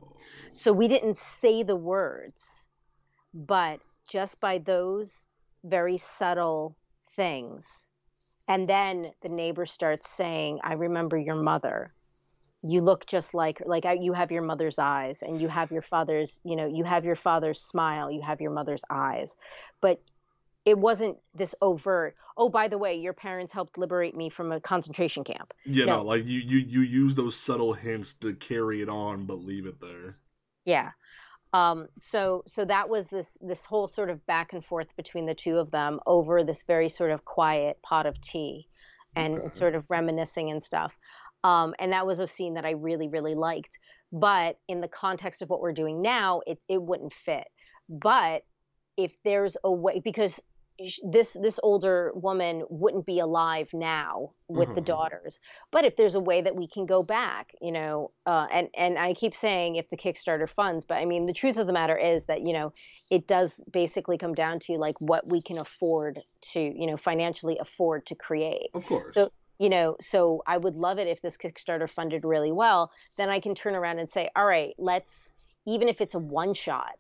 [0.56, 2.66] so we didn't say the words,
[3.34, 3.80] but
[4.10, 5.24] just by those
[5.64, 6.78] very subtle
[7.12, 7.88] things.
[8.48, 11.94] And then the neighbor starts saying, I remember your mother.
[12.64, 13.66] You look just like her.
[13.66, 17.04] Like you have your mother's eyes and you have your father's, you know, you have
[17.04, 19.36] your father's smile, you have your mother's eyes.
[19.82, 20.02] But
[20.66, 24.60] it wasn't this overt oh by the way your parents helped liberate me from a
[24.60, 25.98] concentration camp you no.
[25.98, 29.68] know like you you you use those subtle hints to carry it on but leave
[29.68, 30.16] it there
[30.66, 30.92] yeah.
[31.54, 35.34] Um, so so that was this this whole sort of back and forth between the
[35.34, 38.68] two of them over this very sort of quiet pot of tea
[39.16, 39.50] and okay.
[39.50, 40.94] sort of reminiscing and stuff.
[41.44, 43.78] Um, and that was a scene that I really, really liked.
[44.12, 47.48] But in the context of what we're doing now, it, it wouldn't fit.
[47.88, 48.44] But
[48.98, 50.40] if there's a way, because
[51.04, 54.76] this this older woman wouldn't be alive now with mm-hmm.
[54.76, 55.40] the daughters.
[55.72, 58.98] But if there's a way that we can go back you know uh, and and
[58.98, 61.98] i keep saying if the kickstarter funds but i mean the truth of the matter
[61.98, 62.74] is that you know
[63.10, 67.58] it does basically come down to like what we can afford to you know financially
[67.60, 68.70] afford to create.
[68.74, 69.14] Of course.
[69.14, 72.92] so you know so i would love it if this kickstarter funded really well.
[73.18, 75.32] Then i can turn around and say all right let's
[75.66, 76.94] even if it's a one shot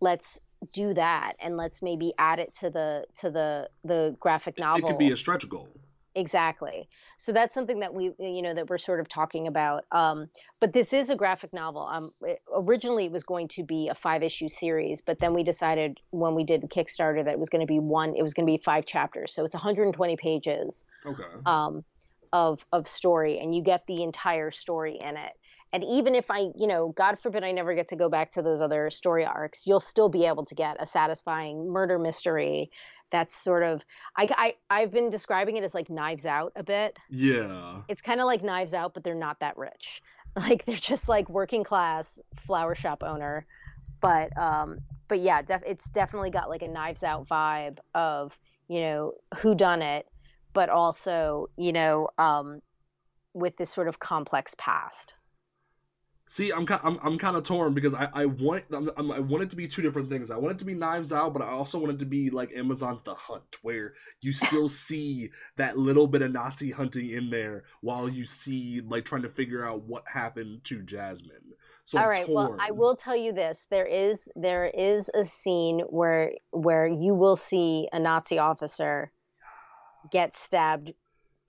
[0.00, 0.40] let's
[0.72, 4.86] do that and let's maybe add it to the to the the graphic novel.
[4.86, 5.68] It could be a stretch goal.
[6.16, 6.88] Exactly.
[7.18, 9.84] So that's something that we, you know, that we're sort of talking about.
[9.92, 10.28] Um,
[10.60, 11.86] but this is a graphic novel.
[11.86, 15.44] Um, it, originally, it was going to be a five issue series, but then we
[15.44, 18.16] decided when we did the Kickstarter that it was going to be one.
[18.16, 19.32] It was going to be five chapters.
[19.32, 20.84] So it's 120 pages.
[21.06, 21.22] Okay.
[21.46, 21.84] Um,
[22.32, 25.32] of of story, and you get the entire story in it
[25.72, 28.42] and even if i you know god forbid i never get to go back to
[28.42, 32.70] those other story arcs you'll still be able to get a satisfying murder mystery
[33.10, 33.84] that's sort of
[34.16, 36.96] I, I i've been describing it as like knives out a bit.
[37.08, 37.82] Yeah.
[37.88, 40.02] It's kind of like knives out but they're not that rich.
[40.36, 43.46] Like they're just like working class flower shop owner.
[44.00, 44.78] But um
[45.10, 49.54] but yeah, def- it's definitely got like a Knives Out vibe of you know who
[49.54, 50.06] done it,
[50.54, 52.62] but also you know um,
[53.34, 55.12] with this sort of complex past.
[56.32, 59.18] See, I'm kind, I'm, I'm kind of torn because I, I want, I'm, I'm, i
[59.18, 60.30] want it to be two different things.
[60.30, 62.52] I want it to be Knives Out, but I also want it to be like
[62.54, 67.64] Amazon's The Hunt, where you still see that little bit of Nazi hunting in there
[67.80, 71.32] while you see like trying to figure out what happened to Jasmine.
[71.84, 72.28] So All right.
[72.28, 77.16] Well, I will tell you this: there is there is a scene where where you
[77.16, 79.10] will see a Nazi officer
[80.12, 80.92] get stabbed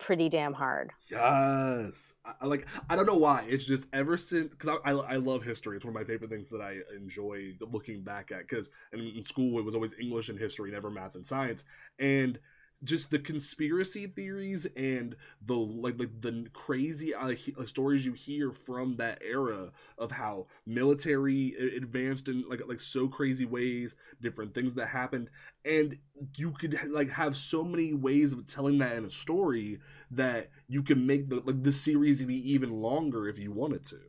[0.02, 0.92] pretty damn hard.
[1.10, 3.46] Yes, I, like I don't know why.
[3.48, 5.78] It's just ever since because I, I, I love history.
[5.78, 8.48] It's one of my favorite things that I enjoy looking back at.
[8.48, 11.64] Because in school it was always English and history, never math and science.
[12.00, 12.40] And
[12.84, 15.16] just the conspiracy theories and
[15.46, 20.48] the like, like the crazy uh, uh, stories you hear from that era of how
[20.66, 25.30] military advanced in like like so crazy ways different things that happened.
[25.64, 25.98] And
[26.36, 29.80] you could like have so many ways of telling that in a story
[30.12, 34.00] that you can make the like the series be even longer if you wanted to.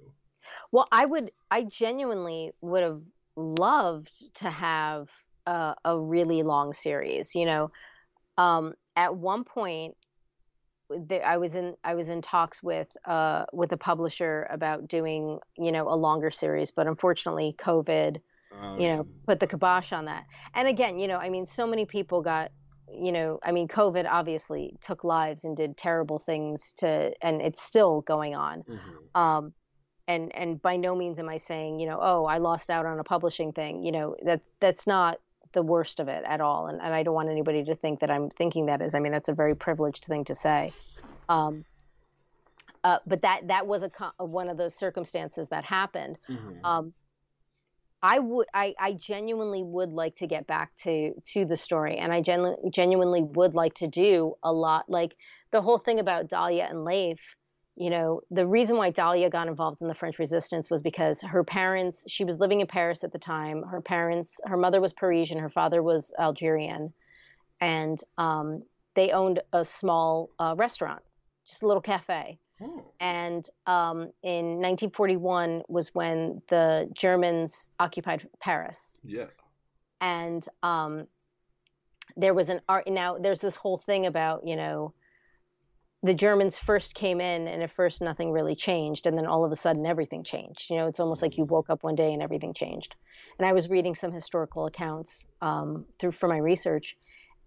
[0.73, 3.03] Well i would i genuinely would have
[3.37, 5.09] loved to have
[5.47, 7.70] a, a really long series you know
[8.39, 9.97] um, at one point,
[11.24, 15.72] I was in I was in talks with uh, with a publisher about doing you
[15.72, 18.20] know a longer series, but unfortunately, COVID,
[18.61, 19.09] um, you know, um.
[19.26, 20.24] put the kibosh on that.
[20.55, 22.51] And again, you know, I mean, so many people got
[22.95, 27.62] you know, I mean, COVID obviously took lives and did terrible things to, and it's
[27.62, 28.62] still going on.
[28.62, 29.20] Mm-hmm.
[29.20, 29.55] Um,
[30.09, 32.99] and and by no means am I saying, you know, oh, I lost out on
[32.99, 33.83] a publishing thing.
[33.85, 35.18] You know, that's that's not
[35.53, 36.66] the worst of it at all.
[36.66, 38.94] And, and I don't want anybody to think that I'm thinking that is.
[38.94, 40.72] I mean, that's a very privileged thing to say.
[41.28, 41.64] Um,
[42.84, 46.18] uh, but that that was a one of the circumstances that happened.
[46.28, 46.64] Mm-hmm.
[46.64, 46.94] Um,
[48.03, 52.12] I would I, I genuinely would like to get back to to the story, and
[52.12, 54.90] I genu- genuinely would like to do a lot.
[54.90, 55.14] Like
[55.53, 57.20] the whole thing about Dahlia and Leif
[57.83, 61.43] you know, the reason why Dahlia got involved in the French resistance was because her
[61.43, 63.64] parents, she was living in Paris at the time.
[63.64, 66.93] Her parents, her mother was Parisian, her father was Algerian.
[67.61, 68.62] And um,
[68.95, 71.03] they owned a small uh, restaurant,
[71.45, 72.39] just a little cafe.
[72.61, 72.85] Oh.
[73.01, 78.97] And um, in 1941 was when the Germans occupied Paris.
[79.03, 79.26] Yeah.
[80.01, 81.09] And um,
[82.16, 82.87] there was an art.
[82.87, 84.95] Now, there's this whole thing about, you know,
[86.03, 89.53] the Germans first came in and at first nothing really changed and then all of
[89.53, 90.68] a sudden everything changed.
[90.68, 92.96] You know, it's almost like you woke up one day and everything changed.
[93.38, 96.96] And I was reading some historical accounts um, through for my research.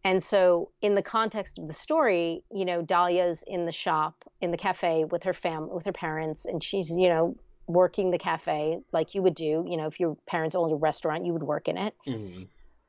[0.06, 4.52] And so in the context of the story, you know, Dahlia's in the shop, in
[4.52, 7.36] the cafe with her fam with her parents, and she's, you know,
[7.68, 9.66] working the cafe like you would do.
[9.68, 11.96] You know, if your parents owned a restaurant, you would work in it.
[12.08, 12.44] Mm-hmm.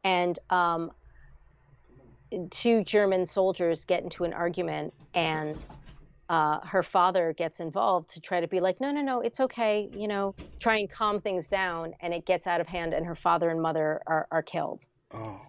[0.05, 0.93] And um,
[2.51, 5.63] two German soldiers get into an argument, and
[6.29, 9.89] uh, her father gets involved to try to be like, no, no, no, it's okay,
[9.95, 13.15] you know, try and calm things down, and it gets out of hand, and her
[13.15, 14.85] father and mother are, are killed.
[15.13, 15.41] Oh.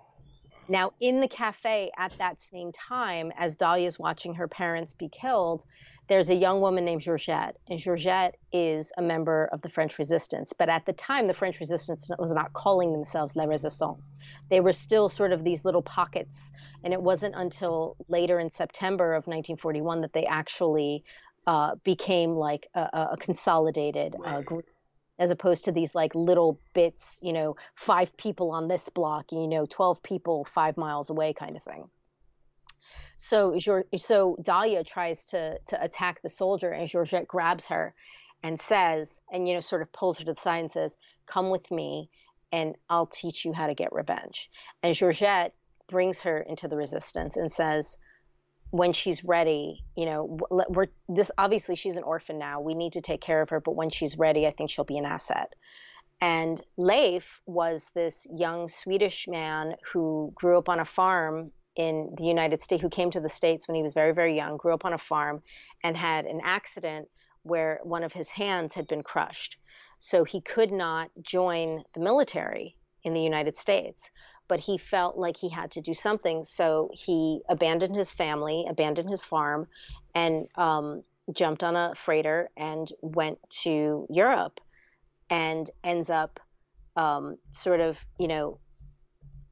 [0.70, 5.64] Now, in the cafe at that same time, as Dahlia's watching her parents be killed,
[6.08, 10.53] there's a young woman named Georgette, and Georgette is a member of the French resistance.
[10.58, 14.16] But at the time, the French resistance was not calling themselves La Resistance.
[14.49, 16.51] They were still sort of these little pockets.
[16.84, 21.03] And it wasn't until later in September of 1941 that they actually
[21.45, 24.66] uh, became like a, a consolidated uh, group
[25.20, 29.47] as opposed to these like little bits, you know, five people on this block, you
[29.47, 31.89] know, 12 people five miles away kind of thing.
[33.16, 33.58] So
[33.96, 37.94] so Dahlia tries to to attack the soldier, and Georgette grabs her
[38.44, 41.50] and says, and you know, sort of pulls her to the side and says, "Come
[41.50, 42.10] with me,
[42.52, 44.50] and I'll teach you how to get revenge."
[44.84, 45.54] And Georgette
[45.88, 47.98] brings her into the resistance and says,
[48.72, 52.60] when she's ready, you know, we're this obviously she's an orphan now.
[52.60, 54.98] We need to take care of her, but when she's ready, I think she'll be
[54.98, 55.54] an asset.
[56.20, 62.26] And Leif was this young Swedish man who grew up on a farm in the
[62.26, 64.84] United States who came to the States when he was very, very young, grew up
[64.84, 65.42] on a farm,
[65.84, 67.08] and had an accident
[67.44, 69.56] where one of his hands had been crushed.
[70.00, 74.10] So he could not join the military in the United States,
[74.48, 76.44] but he felt like he had to do something.
[76.44, 79.68] So he abandoned his family, abandoned his farm,
[80.16, 84.60] and um, jumped on a freighter and went to Europe
[85.30, 86.40] and ends up
[86.96, 88.60] um, sort of, you know,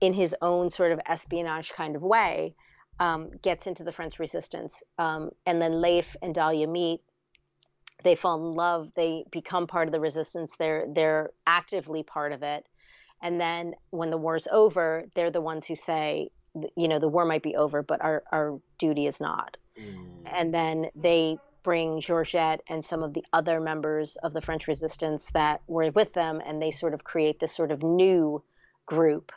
[0.05, 2.55] in his own sort of espionage kind of way,
[2.99, 4.83] um, gets into the French resistance.
[4.97, 7.01] Um, and then Leif and Dahlia meet.
[8.03, 8.91] They fall in love.
[8.95, 10.55] They become part of the resistance.
[10.57, 12.65] They're they're actively part of it.
[13.21, 16.29] and then when the war's over they're the ones who say
[16.75, 20.05] you know the war might be over but our, our duty is not mm.
[20.25, 25.29] and then they bring georgette and some of the other members of the french resistance
[25.33, 28.41] that were with them and they sort of create this sort of new
[28.85, 29.31] group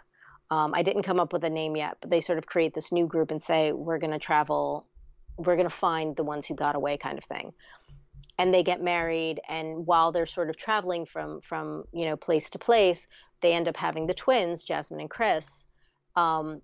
[0.50, 2.92] um, i didn't come up with a name yet but they sort of create this
[2.92, 4.86] new group and say we're going to travel
[5.38, 7.52] we're going to find the ones who got away kind of thing.
[8.38, 12.50] And they get married and while they're sort of traveling from from you know place
[12.50, 13.08] to place
[13.40, 15.66] they end up having the twins jasmine and chris
[16.14, 16.62] um,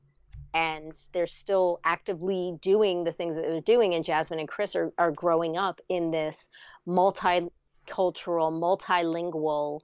[0.53, 4.93] and they're still actively doing the things that they're doing and jasmine and chris are,
[4.99, 6.49] are growing up in this
[6.87, 7.51] multicultural
[8.53, 9.81] multilingual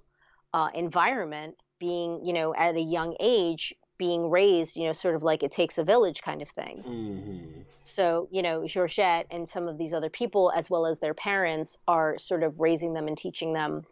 [0.55, 5.23] uh, environment being you know at a young age being raised, you know, sort of
[5.23, 6.83] like it takes a village kind of thing.
[6.89, 7.61] Mm-hmm.
[7.83, 11.77] So, you know, Georgette and some of these other people, as well as their parents,
[11.87, 13.85] are sort of raising them and teaching them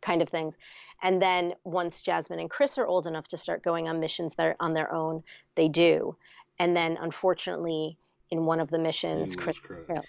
[0.00, 0.56] kind of things.
[1.02, 4.56] And then once Jasmine and Chris are old enough to start going on missions there
[4.60, 5.22] on their own,
[5.56, 6.16] they do.
[6.58, 7.98] And then unfortunately,
[8.30, 10.06] in one of the missions, Chris is killed.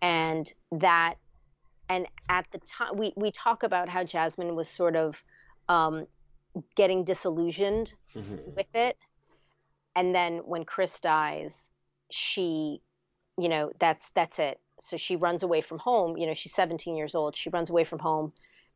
[0.00, 1.16] And that,
[1.90, 5.22] and at the time, we, we talk about how Jasmine was sort of
[5.68, 6.06] um,
[6.76, 8.36] getting disillusioned mm-hmm.
[8.56, 8.96] with it.
[9.94, 11.70] And then when Chris dies,
[12.10, 12.80] she,
[13.36, 14.60] you know, that's that's it.
[14.80, 16.16] So she runs away from home.
[16.16, 17.36] You know, she's 17 years old.
[17.36, 18.32] She runs away from home.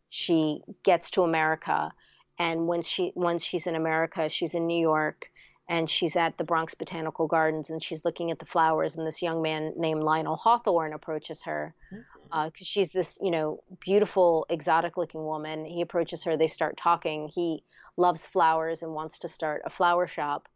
[0.08, 1.92] She gets to America,
[2.38, 5.30] and when she once she's in America, she's in New York,
[5.72, 8.94] and she's at the Bronx Botanical Gardens, and she's looking at the flowers.
[8.94, 12.02] And this young man named Lionel Hawthorne approaches her, mm-hmm
[12.32, 15.66] because uh, she's this, you know, beautiful, exotic-looking woman.
[15.66, 16.34] He approaches her.
[16.34, 17.28] They start talking.
[17.28, 17.62] He
[17.98, 20.48] loves flowers and wants to start a flower shop.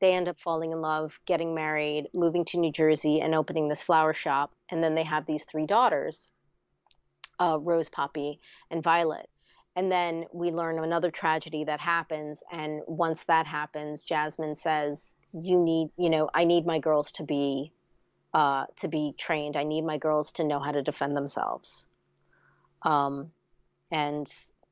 [0.00, 3.82] They end up falling in love, getting married, moving to New Jersey, and opening this
[3.82, 4.50] flower shop.
[4.70, 6.30] And then they have these three daughters,
[7.38, 9.28] uh, Rose, Poppy, and Violet.
[9.76, 12.42] And then we learn another tragedy that happens.
[12.50, 17.22] And once that happens, Jasmine says, "You need, you know, I need my girls to
[17.22, 17.72] be
[18.32, 19.56] uh, to be trained.
[19.56, 21.86] I need my girls to know how to defend themselves.
[22.82, 23.30] Um,
[23.90, 24.30] and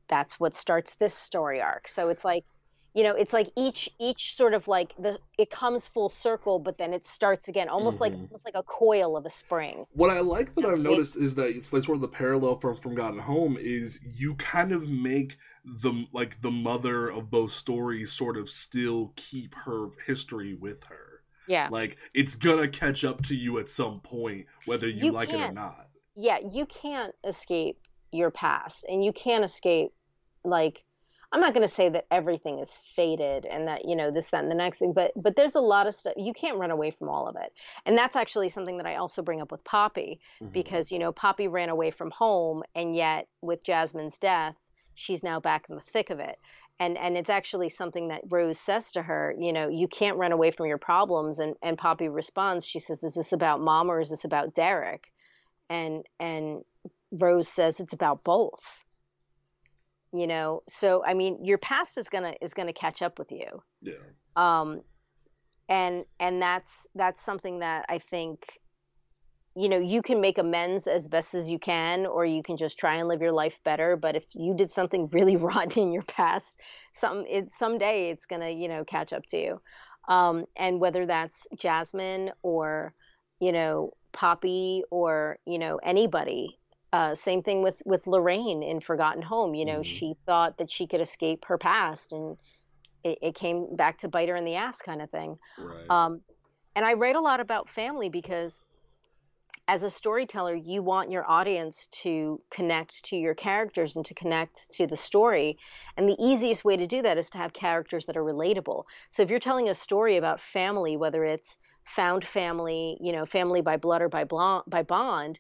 [0.09, 1.89] that's what starts this story arc.
[1.89, 2.45] So it's like,
[2.95, 6.79] you know, it's like each each sort of like the it comes full circle, but
[6.79, 8.15] then it starts again, almost mm-hmm.
[8.15, 9.87] like almost like a coil of a spring.
[9.93, 12.75] What I like that I've noticed is that it's like sort of the parallel from
[12.75, 18.13] from Gotten Home is you kind of make the like the mother of both stories
[18.13, 21.09] sort of still keep her history with her
[21.49, 21.69] yeah.
[21.71, 25.41] Like it's gonna catch up to you at some point, whether you, you like it
[25.41, 25.89] or not.
[26.15, 27.79] Yeah, you can't escape
[28.13, 29.93] your past and you can't escape
[30.45, 30.85] like
[31.31, 34.43] I'm not going to say that everything is faded and that you know this that
[34.43, 36.91] and the next thing but but there's a lot of stuff you can't run away
[36.91, 37.53] from all of it
[37.85, 40.53] and that's actually something that I also bring up with Poppy mm-hmm.
[40.53, 44.57] because you know Poppy ran away from home and yet with Jasmine's death
[44.95, 46.39] she's now back in the thick of it
[46.81, 50.33] and and it's actually something that Rose says to her, you know, you can't run
[50.33, 54.01] away from your problems and and Poppy responds, she says, "Is this about mom or
[54.01, 55.13] is this about Derek?"
[55.69, 56.65] And and
[57.13, 58.85] Rose says it's about both.
[60.13, 63.19] You know, so I mean, your past is going to is going to catch up
[63.19, 63.63] with you.
[63.83, 63.95] Yeah.
[64.37, 64.83] Um
[65.69, 68.59] and and that's that's something that I think
[69.55, 72.79] you know you can make amends as best as you can or you can just
[72.79, 76.03] try and live your life better but if you did something really rotten in your
[76.03, 76.61] past
[76.93, 79.61] some it someday it's going to you know catch up to you
[80.09, 82.95] um, and whether that's jasmine or
[83.41, 86.58] you know poppy or you know anybody
[86.93, 89.83] uh, same thing with with lorraine in forgotten home you know mm-hmm.
[89.83, 92.37] she thought that she could escape her past and
[93.05, 95.91] it, it, came back to bite her in the ass kind of thing right.
[95.91, 96.21] um,
[96.75, 98.61] and i write a lot about family because
[99.69, 104.73] as a storyteller, you want your audience to connect to your characters and to connect
[104.73, 105.59] to the story.
[105.99, 108.85] And the easiest way to do that is to have characters that are relatable.
[109.11, 113.61] So if you're telling a story about family, whether it's found family, you know, family
[113.61, 115.39] by blood or by, blond, by bond,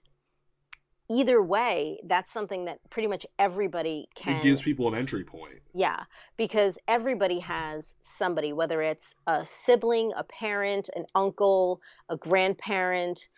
[1.10, 4.36] either way, that's something that pretty much everybody can.
[4.36, 5.60] It gives people an entry point.
[5.72, 6.04] Yeah,
[6.36, 13.28] because everybody has somebody, whether it's a sibling, a parent, an uncle, a grandparent,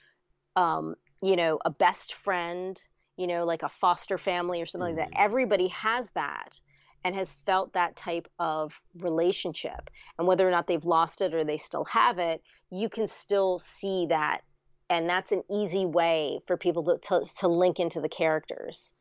[0.57, 2.81] um, you know, a best friend,
[3.17, 5.01] you know, like a foster family or something mm-hmm.
[5.01, 5.17] like that.
[5.17, 5.25] Mm-hmm.
[5.25, 6.61] Everybody has that
[7.05, 9.91] and has felt that type of relationship.
[10.19, 13.59] And whether or not they've lost it or they still have it, you can still
[13.59, 14.43] see that.
[14.91, 18.93] And that's an easy way for people to, to, to link into the characters.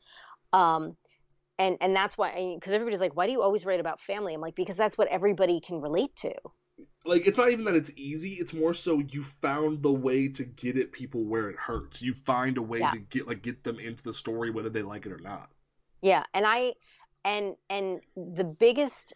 [0.53, 0.95] Um,
[1.57, 4.33] and, and that's why, because everybody's like, why do you always write about family?
[4.33, 6.33] I'm like, because that's what everybody can relate to
[7.05, 10.43] like it's not even that it's easy it's more so you found the way to
[10.43, 12.91] get it people where it hurts you find a way yeah.
[12.91, 15.49] to get like get them into the story whether they like it or not
[16.01, 16.73] yeah and i
[17.25, 19.13] and and the biggest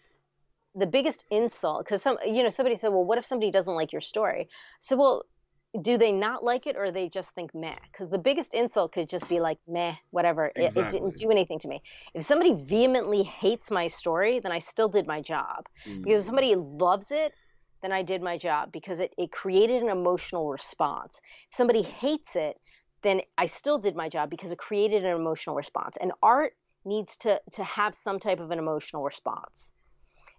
[0.75, 3.91] the biggest insult because some you know somebody said well what if somebody doesn't like
[3.91, 4.47] your story
[4.79, 5.23] so well
[5.81, 9.09] do they not like it or they just think meh because the biggest insult could
[9.09, 10.81] just be like meh whatever exactly.
[10.81, 11.81] it, it, didn't do anything to me
[12.13, 16.03] if somebody vehemently hates my story then i still did my job mm.
[16.03, 17.33] because if somebody loves it
[17.81, 21.19] then i did my job because it, it created an emotional response
[21.49, 22.55] if somebody hates it
[23.01, 26.53] then i still did my job because it created an emotional response and art
[26.85, 29.73] needs to to have some type of an emotional response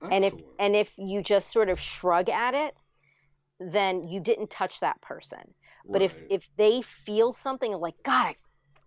[0.02, 0.12] Excellent.
[0.12, 2.74] and if and if you just sort of shrug at it
[3.72, 5.54] then you didn't touch that person.
[5.86, 6.10] But right.
[6.10, 8.34] if if they feel something like God,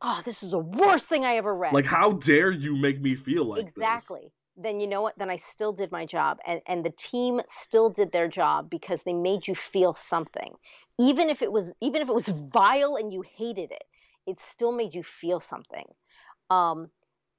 [0.01, 1.73] oh, this is the worst thing I ever read.
[1.73, 4.21] Like, how dare you make me feel like exactly.
[4.23, 4.31] This?
[4.59, 5.17] Then you know what?
[5.19, 9.03] Then I still did my job, and and the team still did their job because
[9.03, 10.53] they made you feel something,
[10.99, 13.83] even if it was even if it was vile and you hated it,
[14.25, 15.85] it still made you feel something.
[16.49, 16.89] Um,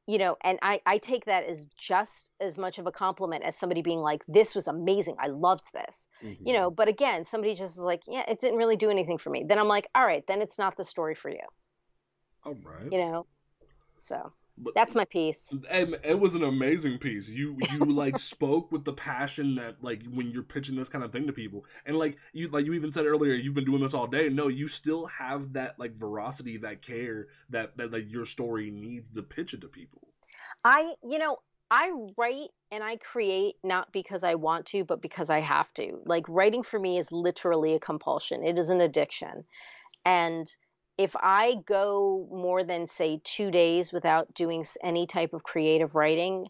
[0.08, 3.54] you know and I, I take that as just as much of a compliment as
[3.54, 5.16] somebody being like this was amazing.
[5.20, 6.08] I loved this.
[6.24, 6.48] Mm-hmm.
[6.48, 9.30] you know but again somebody just is like yeah it didn't really do anything for
[9.30, 9.44] me.
[9.46, 11.46] Then i'm like all right then it's not the story for you.
[12.44, 12.90] All right.
[12.90, 13.26] You know?
[14.00, 14.32] So
[14.74, 15.52] that's my piece.
[15.70, 17.28] and it was an amazing piece.
[17.28, 21.12] You you like spoke with the passion that like when you're pitching this kind of
[21.12, 21.64] thing to people.
[21.86, 24.28] And like you like you even said earlier you've been doing this all day.
[24.28, 29.10] No you still have that like veracity that care that that like your story needs
[29.10, 30.08] to pitch it to people.
[30.64, 31.38] I you know
[31.70, 36.00] i write and i create not because i want to but because i have to.
[36.04, 38.44] Like writing for me is literally a compulsion.
[38.44, 39.44] It is an addiction.
[40.06, 40.46] And
[40.98, 46.48] if I go more than say two days without doing any type of creative writing,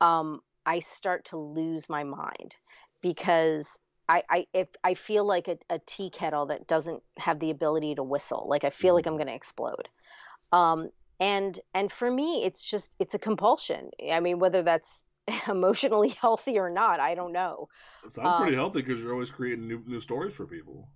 [0.00, 2.56] um, I start to lose my mind
[3.00, 3.78] because
[4.08, 7.94] I, I if I feel like a, a, tea kettle that doesn't have the ability
[7.94, 8.96] to whistle, like I feel mm-hmm.
[8.96, 9.88] like I'm going to explode.
[10.50, 10.90] Um,
[11.20, 13.90] and and for me, it's just it's a compulsion.
[14.10, 15.06] I mean, whether that's
[15.48, 17.68] emotionally healthy or not, I don't know.
[18.04, 20.88] It sounds um, pretty healthy because you're always creating new new stories for people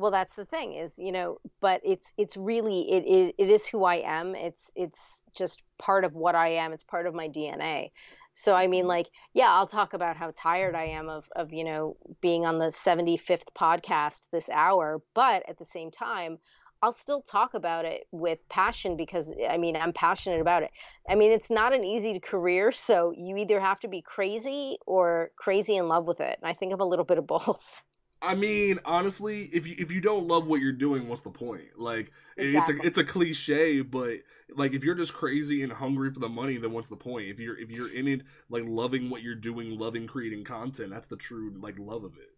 [0.00, 3.66] well that's the thing is you know but it's it's really it, it it is
[3.66, 7.28] who i am it's it's just part of what i am it's part of my
[7.28, 7.90] dna
[8.34, 8.88] so i mean mm-hmm.
[8.88, 12.58] like yeah i'll talk about how tired i am of of you know being on
[12.58, 16.38] the 75th podcast this hour but at the same time
[16.82, 20.70] I'll still talk about it with passion because I mean I'm passionate about it.
[21.06, 25.30] I mean it's not an easy career, so you either have to be crazy or
[25.36, 26.38] crazy in love with it.
[26.40, 27.82] And I think I'm a little bit of both.
[28.22, 31.78] I mean, honestly, if you if you don't love what you're doing, what's the point?
[31.78, 32.76] Like exactly.
[32.76, 34.18] it's a it's a cliche, but
[34.54, 37.28] like if you're just crazy and hungry for the money, then what's the point?
[37.28, 41.06] If you're if you're in it like loving what you're doing, loving creating content, that's
[41.06, 42.30] the true like love of it.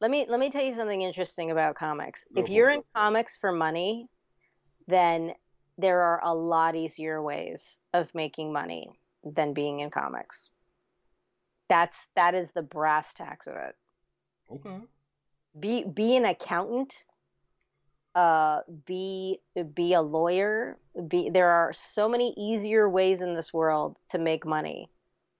[0.00, 2.24] Let me let me tell you something interesting about comics.
[2.36, 4.08] If you're in comics for money,
[4.86, 5.32] then
[5.76, 8.90] there are a lot easier ways of making money
[9.24, 10.50] than being in comics.
[11.68, 13.74] That's that is the brass tacks of it.
[14.52, 14.78] Okay
[15.58, 17.04] be be an accountant
[18.14, 19.38] uh, be
[19.74, 20.78] be a lawyer
[21.08, 24.90] be there are so many easier ways in this world to make money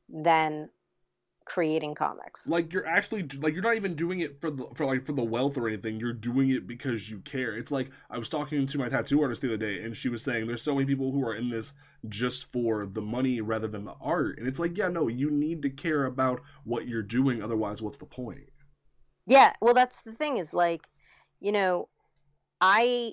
[0.09, 0.69] than
[1.47, 2.47] creating comics.
[2.47, 5.23] Like you're actually like you're not even doing it for the for like for the
[5.23, 5.99] wealth or anything.
[5.99, 7.57] You're doing it because you care.
[7.57, 10.23] It's like i was talking to my tattoo artist the other day and she was
[10.23, 11.73] saying there's so many people who are in this
[12.09, 14.39] just for the money rather than the art.
[14.39, 17.43] And it's like yeah no you need to care about what you're doing.
[17.43, 18.51] Otherwise what's the point
[19.27, 20.83] yeah, well, that's the thing is like,
[21.41, 21.89] you know,
[22.61, 23.13] I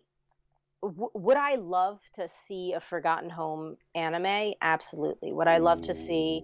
[0.82, 4.54] w- would I love to see a Forgotten Home anime?
[4.62, 5.32] Absolutely.
[5.34, 6.44] Would I love to see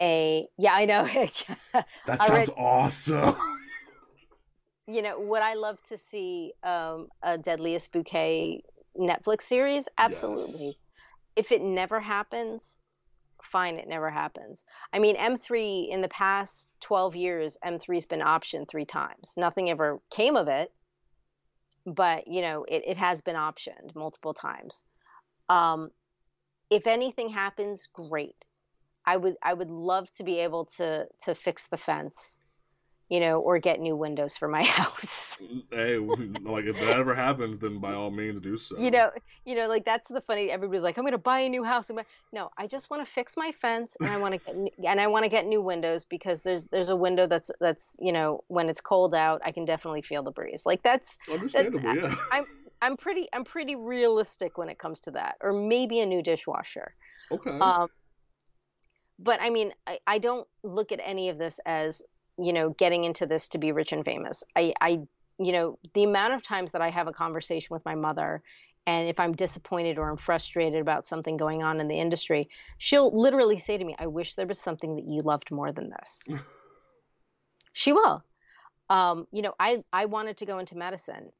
[0.00, 0.46] a?
[0.58, 1.04] Yeah, I know.
[2.06, 3.36] that sounds read, awesome.
[4.86, 8.62] you know, would I love to see um, a Deadliest Bouquet
[8.98, 9.88] Netflix series?
[9.98, 10.66] Absolutely.
[10.66, 10.74] Yes.
[11.36, 12.78] If it never happens,
[13.42, 14.64] fine it never happens.
[14.92, 19.34] I mean m3 in the past 12 years m3's been optioned three times.
[19.36, 20.72] Nothing ever came of it
[21.86, 24.84] but you know it, it has been optioned multiple times.
[25.48, 25.90] Um,
[26.70, 28.34] if anything happens great.
[29.08, 32.40] I would i would love to be able to to fix the fence
[33.08, 35.38] you know, or get new windows for my house.
[35.70, 38.78] hey, like if that ever happens, then by all means do so.
[38.78, 39.10] You know,
[39.44, 40.50] you know, like that's the funny.
[40.50, 41.90] Everybody's like, I'm going to buy a new house.
[42.32, 45.06] No, I just want to fix my fence, and I want to get and I
[45.06, 48.68] want to get new windows because there's there's a window that's that's you know when
[48.68, 50.62] it's cold out, I can definitely feel the breeze.
[50.66, 51.80] Like that's understandable.
[51.80, 52.16] That's, yeah.
[52.32, 52.44] I'm
[52.82, 56.94] I'm pretty I'm pretty realistic when it comes to that, or maybe a new dishwasher.
[57.30, 57.58] Okay.
[57.58, 57.88] Um,
[59.18, 62.02] but I mean, I, I don't look at any of this as
[62.38, 64.44] you know, getting into this to be rich and famous.
[64.54, 65.00] I, I,
[65.38, 68.42] you know, the amount of times that I have a conversation with my mother
[68.86, 72.48] and if I'm disappointed or I'm frustrated about something going on in the industry,
[72.78, 75.90] she'll literally say to me, I wish there was something that you loved more than
[75.90, 76.28] this.
[77.72, 78.22] she will.
[78.88, 81.32] Um, you know, I, I wanted to go into medicine.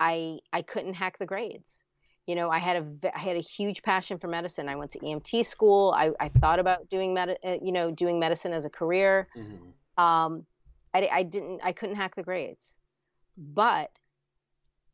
[0.00, 1.82] I I couldn't hack the grades.
[2.26, 4.68] You know, I had a I had a huge passion for medicine.
[4.68, 5.94] I went to EMT school.
[5.96, 9.28] I, I thought about doing med, uh, you know, doing medicine as a career.
[9.36, 9.70] Mm-hmm.
[9.96, 10.44] Um,
[10.94, 12.76] I, I didn't I couldn't hack the grades,
[13.36, 13.90] but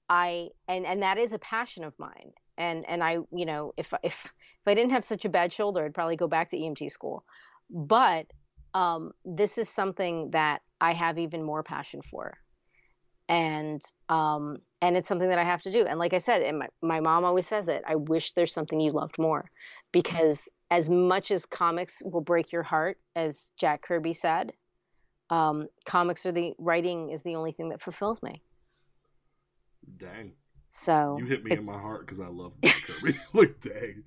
[0.08, 2.32] I and and that is a passion of mine.
[2.58, 5.84] And and I you know if if if I didn't have such a bad shoulder,
[5.84, 7.24] I'd probably go back to EMT school.
[7.70, 8.26] But
[8.74, 12.36] um, this is something that I have even more passion for,
[13.28, 15.84] and um, and it's something that I have to do.
[15.86, 17.82] And like I said, and my my mom always says it.
[17.86, 19.50] I wish there's something you loved more,
[19.92, 24.52] because as much as comics will break your heart, as Jack Kirby said,
[25.32, 28.42] um, comics are the writing is the only thing that fulfills me.
[29.98, 30.34] Dang.
[30.68, 33.18] So you hit me in my heart because I love Kirby.
[33.32, 34.04] like dang.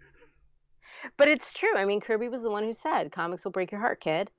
[1.18, 1.76] But it's true.
[1.76, 4.30] I mean, Kirby was the one who said, "Comics will break your heart, kid."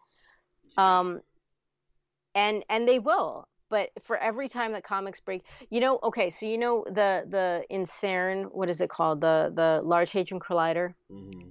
[0.77, 1.21] Um,
[2.37, 3.49] and and they will.
[3.69, 7.65] But for every time that comics break, you know, okay, so you know the the
[7.69, 9.21] in CERN, what is it called?
[9.21, 10.95] The the Large Hadron Collider.
[11.11, 11.49] Mm-hmm.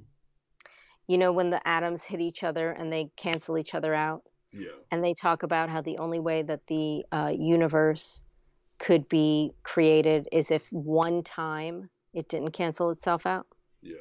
[1.08, 4.24] You know when the atoms hit each other and they cancel each other out.
[4.54, 4.70] Yeah.
[4.92, 8.24] And they talk about how the only way that the uh, universe
[8.80, 13.48] could be created is if one time it didn't cancel itself out.
[13.82, 13.96] Yeah.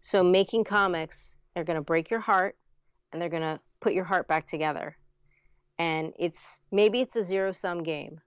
[0.00, 2.56] So making comics they're going to break your heart
[3.12, 4.96] and they're going to put your heart back together.
[5.78, 8.20] And it's maybe it's a zero sum game,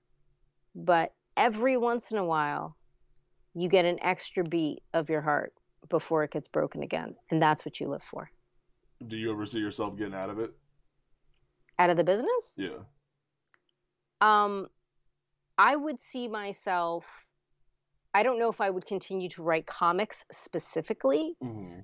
[0.76, 2.76] but every once in a while
[3.54, 5.54] you get an extra beat of your heart
[5.90, 7.16] before it gets broken again.
[7.32, 8.30] And that's what you live for.
[9.08, 10.52] Do you ever see yourself getting out of it?
[11.78, 12.56] Out of the business?
[12.58, 12.80] Yeah.
[14.22, 14.68] Um
[15.58, 17.06] I would see myself.
[18.14, 21.36] I don't know if I would continue to write comics specifically.
[21.44, 21.80] Mm-hmm.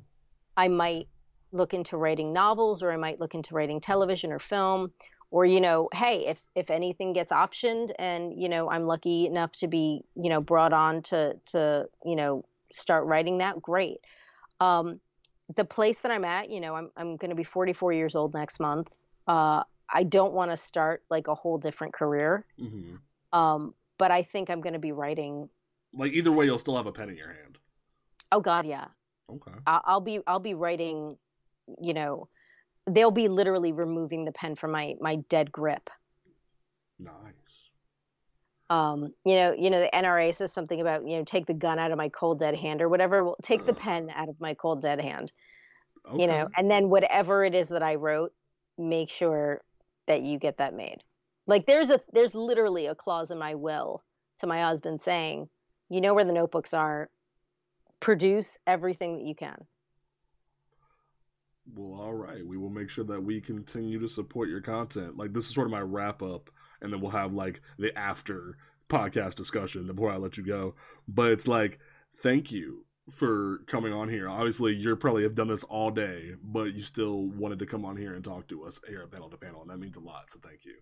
[0.57, 1.07] I might
[1.51, 4.91] look into writing novels, or I might look into writing television or film,
[5.29, 9.51] or you know, hey, if if anything gets optioned, and you know, I'm lucky enough
[9.53, 13.99] to be you know brought on to to you know start writing that, great.
[14.59, 14.99] Um,
[15.55, 18.33] the place that I'm at, you know, I'm I'm going to be 44 years old
[18.33, 18.93] next month.
[19.27, 19.63] Uh,
[19.93, 22.45] I don't want to start like a whole different career.
[22.59, 22.95] Mm-hmm.
[23.37, 25.49] Um, but I think I'm going to be writing.
[25.93, 27.57] Like either way, you'll still have a pen in your hand.
[28.31, 28.85] Oh God, yeah.
[29.29, 29.51] Okay.
[29.67, 31.17] I'll, I'll be I'll be writing.
[31.81, 32.27] You know,
[32.87, 35.89] they'll be literally removing the pen from my my dead grip.
[36.99, 37.11] Nice.
[38.69, 41.77] Um, you know, you know, the NRA says something about you know take the gun
[41.77, 43.23] out of my cold dead hand or whatever.
[43.23, 45.31] Well, take the pen out of my cold dead hand.
[46.09, 46.21] Okay.
[46.21, 48.33] You know, and then whatever it is that I wrote,
[48.77, 49.61] make sure
[50.11, 50.97] that you get that made.
[51.47, 54.03] Like there's a there's literally a clause in my will
[54.39, 55.47] to my husband saying,
[55.89, 57.09] you know where the notebooks are,
[58.01, 59.55] produce everything that you can.
[61.73, 62.45] Well, all right.
[62.45, 65.15] We will make sure that we continue to support your content.
[65.15, 66.49] Like this is sort of my wrap up,
[66.81, 68.57] and then we'll have like the after
[68.89, 70.75] podcast discussion before I let you go.
[71.07, 71.79] But it's like,
[72.17, 74.29] thank you for coming on here.
[74.29, 77.97] Obviously, you probably have done this all day, but you still wanted to come on
[77.97, 80.31] here and talk to us here at panel to panel, and that means a lot.
[80.31, 80.75] So thank you.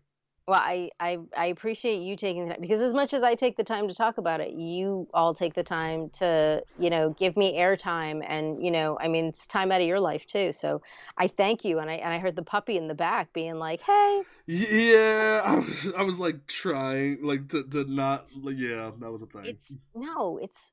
[0.50, 3.56] Well, I, I I appreciate you taking the time because as much as I take
[3.56, 7.38] the time to talk about it, you all take the time to you know give
[7.38, 10.52] me airtime and you know I mean it's time out of your life too.
[10.52, 10.82] So
[11.16, 13.82] I thank you and I and I heard the puppy in the back being like,
[13.82, 19.22] "Hey." Yeah, I was I was like trying like to to not yeah that was
[19.22, 19.46] a thing.
[19.46, 20.72] It's no, it's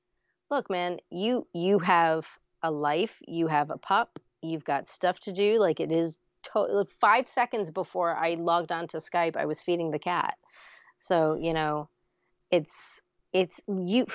[0.50, 2.28] look, man, you you have
[2.62, 5.58] a life, you have a pup, you've got stuff to do.
[5.58, 6.18] Like it is
[6.52, 10.34] to- five seconds before I logged on to Skype, I was feeding the cat.
[11.00, 11.88] So you know,
[12.50, 13.00] it's
[13.32, 14.06] it's you.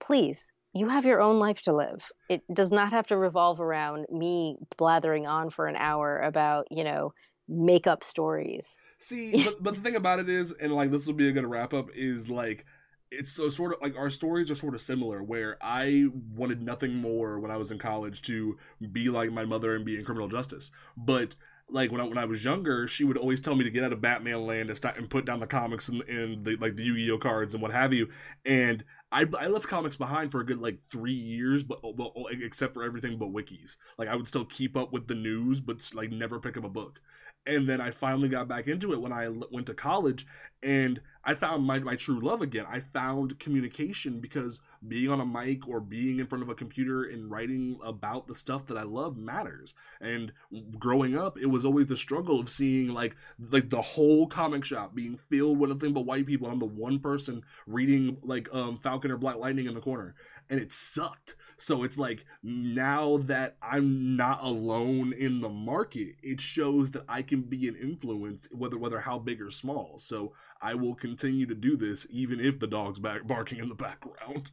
[0.00, 2.10] Please, you have your own life to live.
[2.28, 6.84] It does not have to revolve around me blathering on for an hour about you
[6.84, 7.12] know
[7.48, 8.80] makeup stories.
[8.98, 11.46] See, but, but the thing about it is, and like this will be a good
[11.46, 12.64] wrap up, is like
[13.10, 16.94] it's so sort of like our stories are sort of similar where i wanted nothing
[16.94, 18.56] more when i was in college to
[18.92, 21.36] be like my mother and be in criminal justice but
[21.68, 23.92] like when I, when I was younger, she would always tell me to get out
[23.92, 26.84] of Batman land and start and put down the comics and, and the, like the
[26.84, 28.08] Yu-Gi-Oh cards and what have you.
[28.44, 32.74] And I, I left comics behind for a good like three years, but, but except
[32.74, 33.76] for everything but wikis.
[33.98, 36.68] Like I would still keep up with the news, but like never pick up a
[36.68, 37.00] book.
[37.46, 40.26] And then I finally got back into it when I went to college,
[40.62, 42.66] and I found my, my true love again.
[42.68, 47.04] I found communication because being on a mic or being in front of a computer
[47.04, 49.74] and writing about the stuff that I love matters.
[50.00, 50.32] And
[50.78, 53.16] growing up, it was always the struggle of seeing like
[53.50, 56.48] like the whole comic shop being filled with nothing but white people.
[56.48, 60.14] I'm the one person reading like um, Falcon or Black Lightning in the corner,
[60.48, 61.34] and it sucked.
[61.58, 67.22] So it's like now that I'm not alone in the market, it shows that I
[67.22, 69.98] can be an influence, whether whether how big or small.
[69.98, 73.74] So I will continue to do this even if the dog's back barking in the
[73.74, 74.50] background.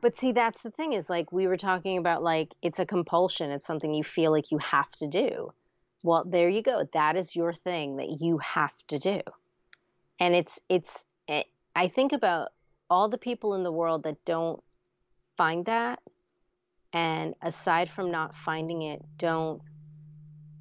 [0.00, 3.50] But see, that's the thing is like we were talking about like it's a compulsion.
[3.50, 5.52] It's something you feel like you have to do.
[6.02, 6.86] Well, there you go.
[6.92, 9.20] That is your thing that you have to do.
[10.18, 11.42] And it's it's it, eh,
[11.76, 12.48] I think about
[12.90, 14.62] all the people in the world that don't
[15.36, 16.00] find that
[16.94, 19.60] and aside from not finding it, don't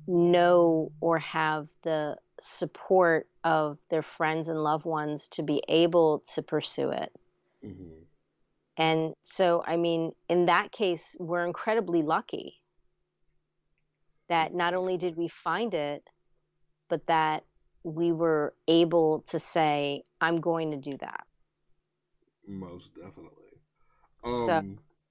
[0.07, 6.41] know or have the support of their friends and loved ones to be able to
[6.41, 7.14] pursue it.
[7.64, 8.01] Mm-hmm.
[8.76, 12.60] And so, I mean, in that case, we're incredibly lucky
[14.27, 16.03] that not only did we find it,
[16.89, 17.43] but that
[17.84, 21.27] we were able to say, I'm going to do that.
[22.47, 23.30] Most definitely.
[24.23, 24.64] Um, so,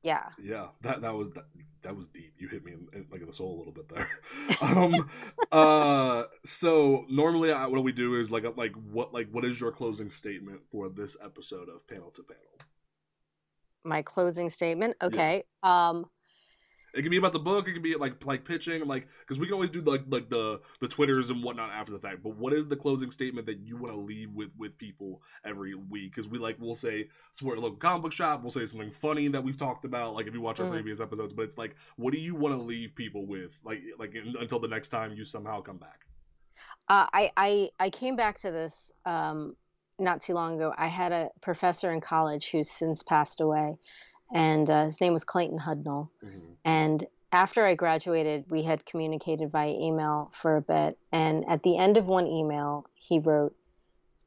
[0.02, 0.28] yeah.
[0.42, 1.44] Yeah, that that was that,
[1.82, 2.34] that was deep.
[2.38, 4.08] You hit me in, in, like in the soul a little bit there.
[4.60, 5.10] um,
[5.50, 9.72] uh, so normally, I, what we do is like like what like what is your
[9.72, 12.42] closing statement for this episode of Panel to Panel?
[13.84, 14.96] my closing statement.
[15.02, 15.44] Okay.
[15.64, 15.88] Yeah.
[15.88, 16.06] Um
[16.94, 17.68] it can be about the book.
[17.68, 20.60] It can be like like pitching, like because we can always do like like the
[20.80, 22.22] the twitters and whatnot after the fact.
[22.22, 25.74] But what is the closing statement that you want to leave with with people every
[25.74, 26.14] week?
[26.14, 28.42] Because we like we'll say support a local comic book shop.
[28.42, 30.72] We'll say something funny that we've talked about, like if you watch our mm.
[30.72, 31.32] previous episodes.
[31.32, 34.58] But it's like, what do you want to leave people with, like like in, until
[34.58, 36.00] the next time you somehow come back?
[36.88, 39.56] Uh, I I I came back to this um,
[39.98, 43.76] not too long ago, I had a professor in college who's since passed away,
[44.32, 46.08] and uh, his name was Clayton Hudnall.
[46.24, 46.52] Mm-hmm.
[46.64, 50.98] And after I graduated, we had communicated via email for a bit.
[51.12, 53.54] And at the end of one email, he wrote,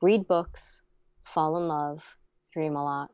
[0.02, 0.82] Read books,
[1.22, 2.16] fall in love,
[2.52, 3.12] dream a lot.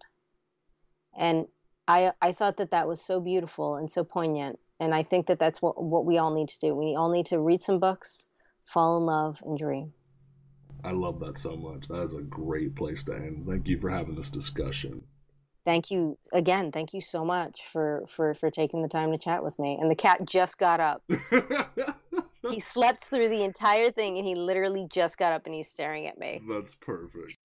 [1.18, 1.48] And
[1.88, 4.60] I, I thought that that was so beautiful and so poignant.
[4.80, 6.76] And I think that that's what, what we all need to do.
[6.76, 8.28] We all need to read some books,
[8.66, 9.94] fall in love, and dream.
[10.84, 11.88] I love that so much.
[11.88, 13.46] That is a great place to end.
[13.48, 15.04] Thank you for having this discussion.
[15.66, 16.72] Thank you again.
[16.72, 19.78] Thank you so much for for for taking the time to chat with me.
[19.80, 21.04] And the cat just got up.
[22.50, 26.08] he slept through the entire thing and he literally just got up and he's staring
[26.08, 26.42] at me.
[26.50, 27.38] That's perfect.